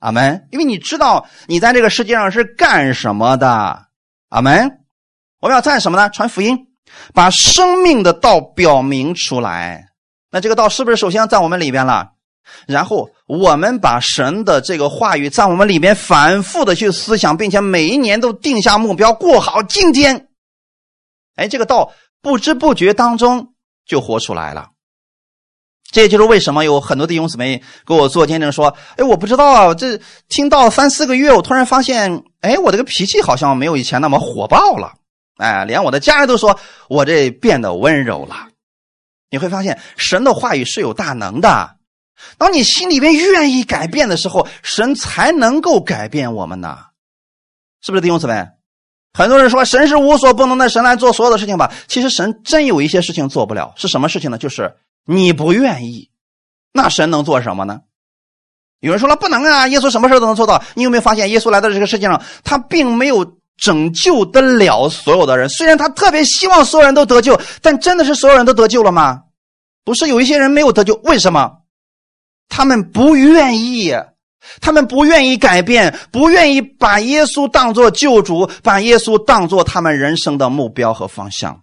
[0.00, 0.48] 阿门。
[0.50, 3.86] 因为你知道你在这个世界上是干什么的。
[4.30, 4.80] 阿门。
[5.40, 6.08] 我们要干什么呢？
[6.08, 6.58] 传福音，
[7.12, 9.90] 把生命的道表明出来。
[10.30, 12.13] 那这个道是不是首先在我们里边了？
[12.66, 20.28] 然后我们把神的这个话语在我们里面反复的去思想，并且每一年都定下目标，过好今天。
[21.36, 21.92] 哎，这个道
[22.22, 23.54] 不知不觉当中
[23.86, 24.68] 就活出来了。
[25.90, 34.92] 这也就是为什么有很多弟兄姊妹给我做见证说：“哎，我不知道啊，这听到三四个月，我突然发现，哎，我这个脾气好像没有以前那么火爆了。
[35.36, 38.48] 哎，连我的家人都说我这变得温柔了。
[39.30, 41.76] 你会发现，神的话语是有大能的。”
[42.38, 46.78] 当你心里边愿意改变的时候，神才能够改变我们呢，
[47.80, 48.46] 是不是弟兄姊妹？
[49.12, 51.72] 很多人说神是无所不能的，神来做所有的事情吧。
[51.86, 54.38] 其实神真有一些事情做不了，是什么事情呢？
[54.38, 56.10] 就是你不愿意，
[56.72, 57.80] 那神能做什么呢？
[58.80, 60.62] 有人说了不能啊，耶稣什么事都能做到。
[60.74, 65.48] 你有没有发现，耶稣来到这个世界上，他并没有拯救得了所有的人。
[65.48, 69.22] 虽然他特别希望所有人都得救，但真的是所有人都得救了吗？
[69.84, 71.60] 不是，有一些人没有得救，为什么？
[72.48, 73.92] 他们不愿意，
[74.60, 81.62] 他们不愿意改变，不愿意把耶稣当作救主，把耶稣当作他们人生的目标和方向。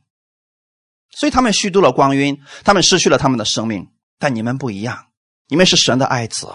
[1.11, 3.87] 所以他们虚度了光阴，他们失去了他们的生命。
[4.17, 5.07] 但你们不一样，
[5.47, 6.47] 你们是神的爱子。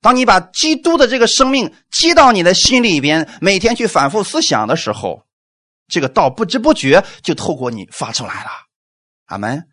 [0.00, 5.24] 当你把基督的这个生命积到你的心里边，每天去反复思想的时候，
[5.88, 8.50] 这个道不知不觉就透过你发出来了。
[9.26, 9.68] 阿门。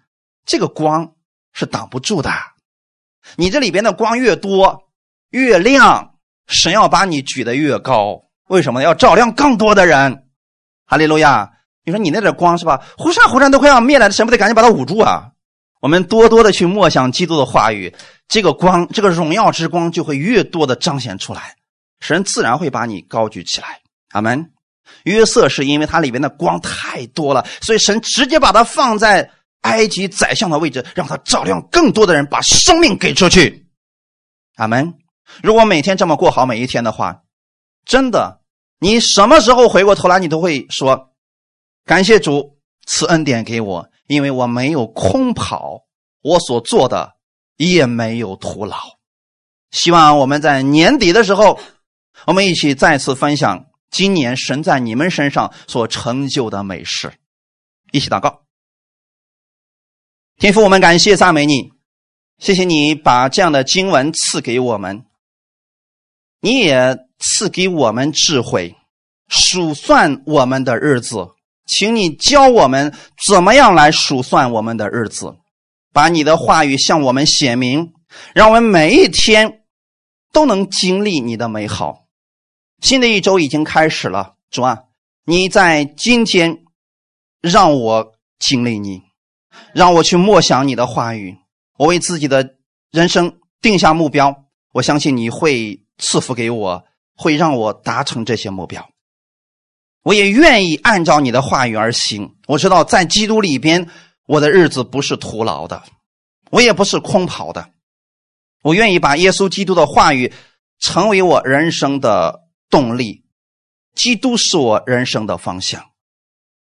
[0.45, 1.13] 这个光
[1.53, 2.31] 是挡不住的，
[3.35, 4.83] 你这里边的光越多
[5.31, 6.15] 越亮，
[6.47, 8.23] 神要把你举得越高。
[8.47, 10.23] 为什么要照亮更多的人？
[10.85, 11.51] 哈利路亚！
[11.83, 12.81] 你说你那点光是吧？
[12.97, 15.31] 忽闪忽闪都快要灭了，神不得赶紧把它捂住啊？
[15.81, 17.93] 我们多多的去默想基督的话语，
[18.27, 21.55] 这个光，这个荣耀之光就会越多的彰显出来，
[21.99, 23.81] 神自然会把你高举起来。
[24.11, 24.51] 阿门。
[25.03, 29.29] 约瑟是因为它里边的光太多了，所以神直接把它放在。
[29.61, 33.67] 埃及宰相的位置，让他照亮更多的人，把生命给出去。
[34.55, 34.93] 阿门。
[35.43, 37.23] 如果每天这么过好每一天的话，
[37.85, 38.41] 真的，
[38.79, 41.11] 你什么时候回过头来，你都会说
[41.85, 45.81] ：“感谢主赐恩典给我，因为我没有空跑，
[46.21, 47.15] 我所做的
[47.57, 48.77] 也没有徒劳。”
[49.71, 51.59] 希望我们在年底的时候，
[52.25, 57.11] 我们一起再次分享今年神在你们身上所成就的美事。
[57.91, 58.46] 一起祷告。
[60.39, 61.71] 天父，我们感谢赞美你，
[62.37, 65.03] 谢谢你把这样的经文赐给我们，
[66.41, 68.75] 你也赐给我们智慧，
[69.27, 71.29] 数算我们的日子，
[71.65, 72.93] 请你教我们
[73.27, 75.35] 怎么样来数算我们的日子，
[75.91, 77.93] 把你的话语向我们显明，
[78.35, 79.63] 让我们每一天
[80.31, 82.05] 都能经历你的美好。
[82.83, 84.83] 新的一周已经开始了，主啊，
[85.25, 86.59] 你在今天
[87.41, 89.06] 让我经历你。
[89.77, 91.37] 让我去默想你的话语，
[91.77, 92.55] 我为自己的
[92.89, 94.45] 人生定下目标。
[94.73, 96.83] 我相信你会赐福给我，
[97.15, 98.89] 会让我达成这些目标。
[100.01, 102.37] 我也愿意按照你的话语而行。
[102.47, 103.87] 我知道在基督里边，
[104.25, 105.83] 我的日子不是徒劳的，
[106.49, 107.69] 我也不是空跑的。
[108.63, 110.33] 我愿意把耶稣基督的话语
[110.79, 113.25] 成为我人生的动力。
[113.93, 115.91] 基督是我人生的方向。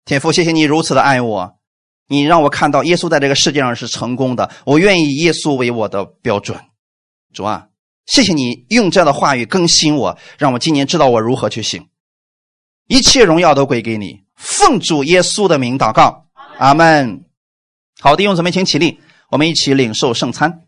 [0.03, 1.56] 天父，谢谢你如此的爱我。
[2.07, 6.57] 你让我看到耶稣在这个世界上是成功的，我愿意耶稣为我的标准。
[7.33, 7.67] 主啊，
[8.05, 11.87] 谢谢你用这样的话语更新我，让我今年知道我如何去行。
[12.87, 16.27] 一切荣耀都归给你，奉主耶稣的名祷告，
[16.57, 17.25] 阿门。
[17.99, 18.99] 好的，弟兄姊妹，请起立，
[19.29, 20.66] 我们一起领受圣餐。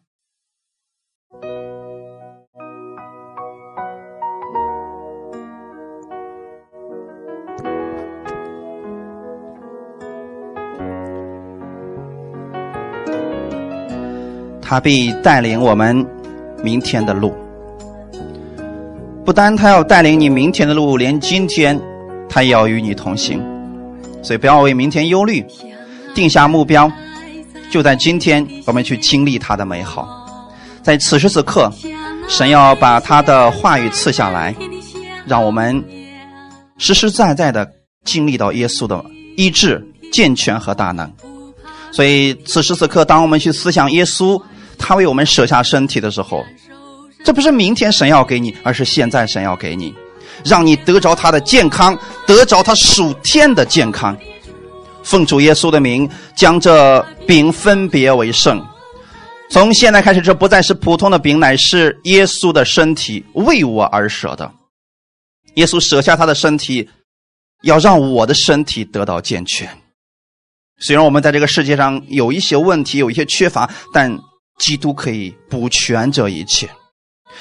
[14.69, 16.05] 他必带领我们
[16.63, 17.33] 明天的路。
[19.25, 21.81] 不单他要带领你明天的路，连今天
[22.29, 23.43] 他也要与你同行。
[24.21, 25.43] 所以不要为明天忧虑，
[26.13, 26.87] 定下目标，
[27.71, 30.07] 就在今天，我们去经历他的美好。
[30.83, 31.71] 在此时此刻，
[32.27, 34.55] 神要把他的话语赐下来，
[35.25, 35.83] 让我们
[36.77, 37.67] 实实在在的
[38.05, 39.03] 经历到耶稣的
[39.35, 41.11] 医治、健全和大能。
[41.91, 44.39] 所以此时此刻，当我们去思想耶稣。
[44.79, 46.43] 他为我们舍下身体的时候，
[47.23, 49.93] 这不是明天神要给你，而是现在神要给你，
[50.43, 54.17] 让你得着他的健康，得着他属天的健康。
[55.03, 58.65] 奉主耶稣的名，将这饼分别为圣。
[59.51, 64.51] 从现在开始，这不再是普通的饼，乃是耶稣的身体，为我而舍的。
[65.55, 66.87] 耶稣舍下他的身体，
[67.63, 69.69] 要让我的身体得到健全。
[70.79, 74.17] 虽然我们在这个世界上有一些问题，有一些缺乏，但。
[74.59, 76.69] 基督可以补全这一切，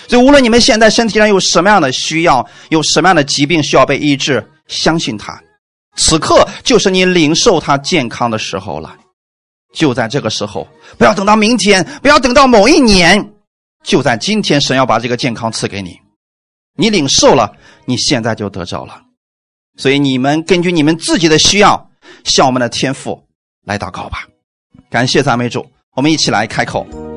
[0.07, 5.39] 所以无论你们现在身体上有什么样的需要，有什么样的疾病需要被医治，相信他，
[5.97, 8.97] 此刻就是你领受他健康的时候了。
[9.75, 10.67] 就在这个时候，
[10.97, 13.33] 不要等到明天，不要等到某一年，
[13.85, 16.01] 就在今天，神要把这个健康赐给你，
[16.77, 17.53] 你领受了，
[17.85, 19.03] 你现在就得着了。
[19.77, 21.91] 所以你们根据你们自己的需要，
[22.25, 23.23] 向我们的天父
[23.67, 24.27] 来祷告吧。
[24.89, 27.08] 感谢赞美主，我们一起来开口。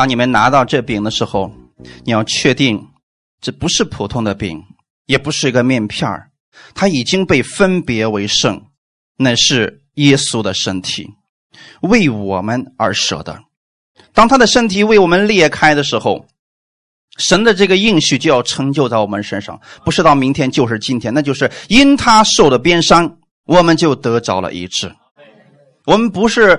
[0.00, 1.52] 当你们拿到这饼的时候，
[2.06, 2.88] 你要确定
[3.38, 4.64] 这不是普通的饼，
[5.04, 6.30] 也不是一个面片儿
[6.72, 8.62] 它已经被分别为圣，
[9.18, 11.10] 那是耶稣的身体，
[11.82, 13.40] 为我们而舍的。
[14.14, 16.24] 当他的身体为我们裂开的时候，
[17.18, 24.90] 神的这个应许就要成就在我们身上，不是到明天就是今天，那就是因他受的鞭伤，我们就得着了医治。
[25.84, 26.58] 我们不是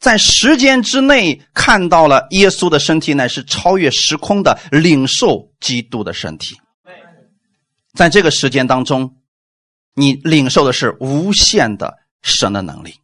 [0.00, 6.56] 在时间之内看到了耶稣的身体，乃是超越时空的领受基督的身体。
[7.94, 9.16] 在这个时间当中，
[9.94, 12.94] 你领受的是无限的神的能力，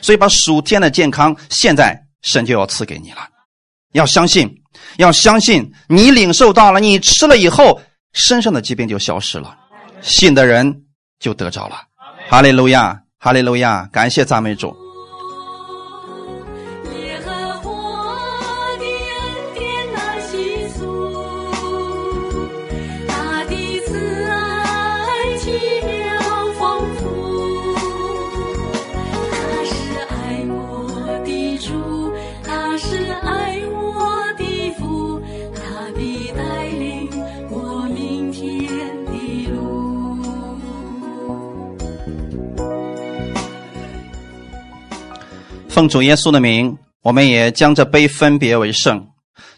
[0.00, 3.18] 所以把属天的健康，现在神就要赐给你了。
[3.92, 4.62] 要相信，
[4.96, 7.80] 要相信，你领受到了，你吃了以后，
[8.12, 9.56] 身上的疾病就消失了，
[10.00, 10.84] 信的人
[11.18, 11.76] 就得着了。
[12.28, 14.74] 哈利路亚，哈利路亚，感谢赞美主。
[45.80, 49.02] 奉主耶稣的名，我们也将这杯分别为圣。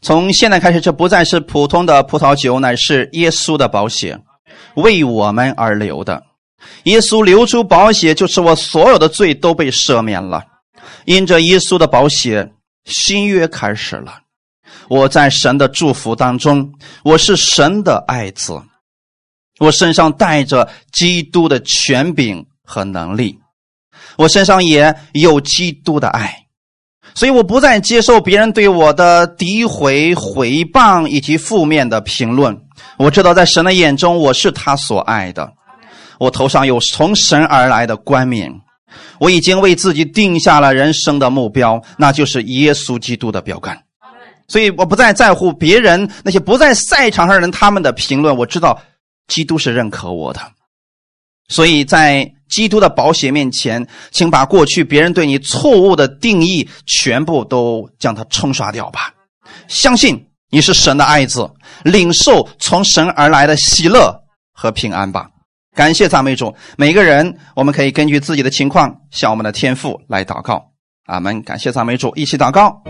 [0.02, 4.16] 从现在开始，这不再是普通的葡萄酒，乃是耶稣的宝血，
[4.76, 6.22] 为我们而流的。
[6.84, 10.44] 耶稣流出宝血，就是我所有的罪都被赦免了。
[11.06, 12.52] 因着耶稣的宝血，
[12.84, 14.20] 新约开始了。
[14.86, 18.62] 我在神的祝福当中，我是神的爱子，
[19.58, 23.40] 我身上带着基督的权柄和能力。
[24.16, 26.34] 我身上也有基督的爱，
[27.14, 32.56] 所以我不再接受别人对我的诋毁、毁谤以及负面的评论。
[32.98, 35.52] 我知道在神的眼中，我是他所爱的。
[36.18, 38.52] 我头上有从神而来的冠冕，
[39.18, 43.82] 我已经为自己定下了人生的目标，那就是耶稣基督的标杆。
[44.46, 48.78] 所以我不再在乎别人那些不在赛场上的人他们的评论，我知道
[49.26, 50.40] 基督是认可我的。
[51.52, 59.12] 所以在基督的宝血面前，请把过去别人对你错误的定义全部都将它冲刷掉吧。
[59.68, 61.48] 相信你是神的爱子，
[61.84, 64.14] 领受从神而来的喜乐
[64.54, 65.28] 和平安吧。
[65.74, 70.62] 感谢赞美主，每个人我们可以根据自己的情况向我们的天父来祷告。
[71.06, 71.42] 阿门。
[71.42, 72.82] 感谢赞美主，一起祷告。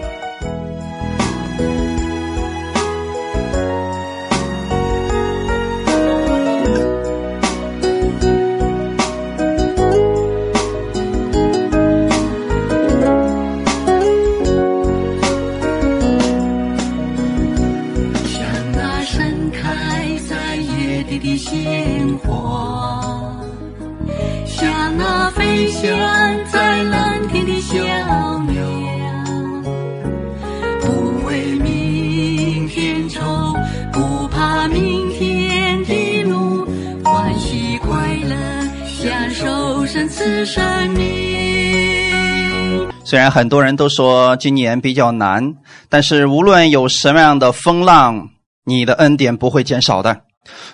[43.13, 45.55] 虽然很多人都说今年比较难，
[45.91, 48.31] 但是无论有什么样的风浪，
[48.65, 50.23] 你的恩典不会减少的。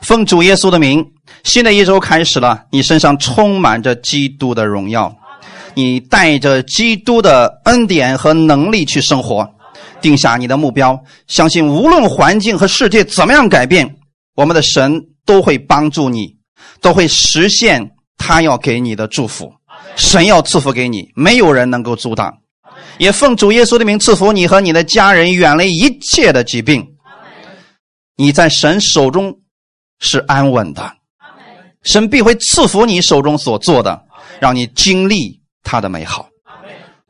[0.00, 1.04] 奉主耶稣的名，
[1.42, 5.12] 新的一周开始了，你身上充满着基督的荣耀，
[5.74, 9.44] 你带着基督的恩典和能力去生活，
[10.00, 13.96] 定下你的目标，相信无论环境和世界怎么样改变，
[14.36, 16.36] 我们的神都会帮助你，
[16.80, 19.52] 都会实现他要给你的祝福。
[19.98, 22.32] 神要赐福给你，没有人能够阻挡。
[22.98, 26.86] 也奉主耶稣的名赐福你和你的家人，远离一切的疾病。
[28.16, 29.36] 你在神手中
[29.98, 30.92] 是安稳的，
[31.82, 34.00] 神必会赐福你手中所做的，
[34.40, 36.28] 让你经历他的美好。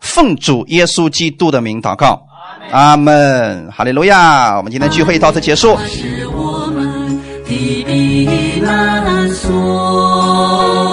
[0.00, 2.22] 奉主耶稣基督的名祷告，
[2.70, 4.56] 阿门，哈利路亚。
[4.56, 5.76] 我们今天聚会到此结束。
[5.86, 10.87] 是我们的避难所，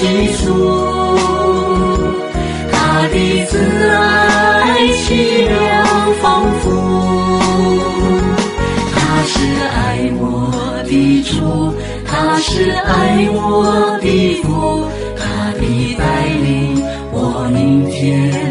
[0.00, 0.48] 起初，
[2.72, 3.58] 他的慈
[3.90, 5.84] 爱奇妙
[6.22, 6.24] 丰
[6.60, 6.64] 富，
[8.94, 8.96] 他
[9.26, 9.32] 是
[9.76, 10.24] 爱我
[10.88, 11.74] 的主，
[12.06, 14.86] 他是爱我的父，
[15.18, 15.60] 他的
[15.98, 16.02] 带
[16.46, 16.82] 领
[17.12, 18.49] 我明天。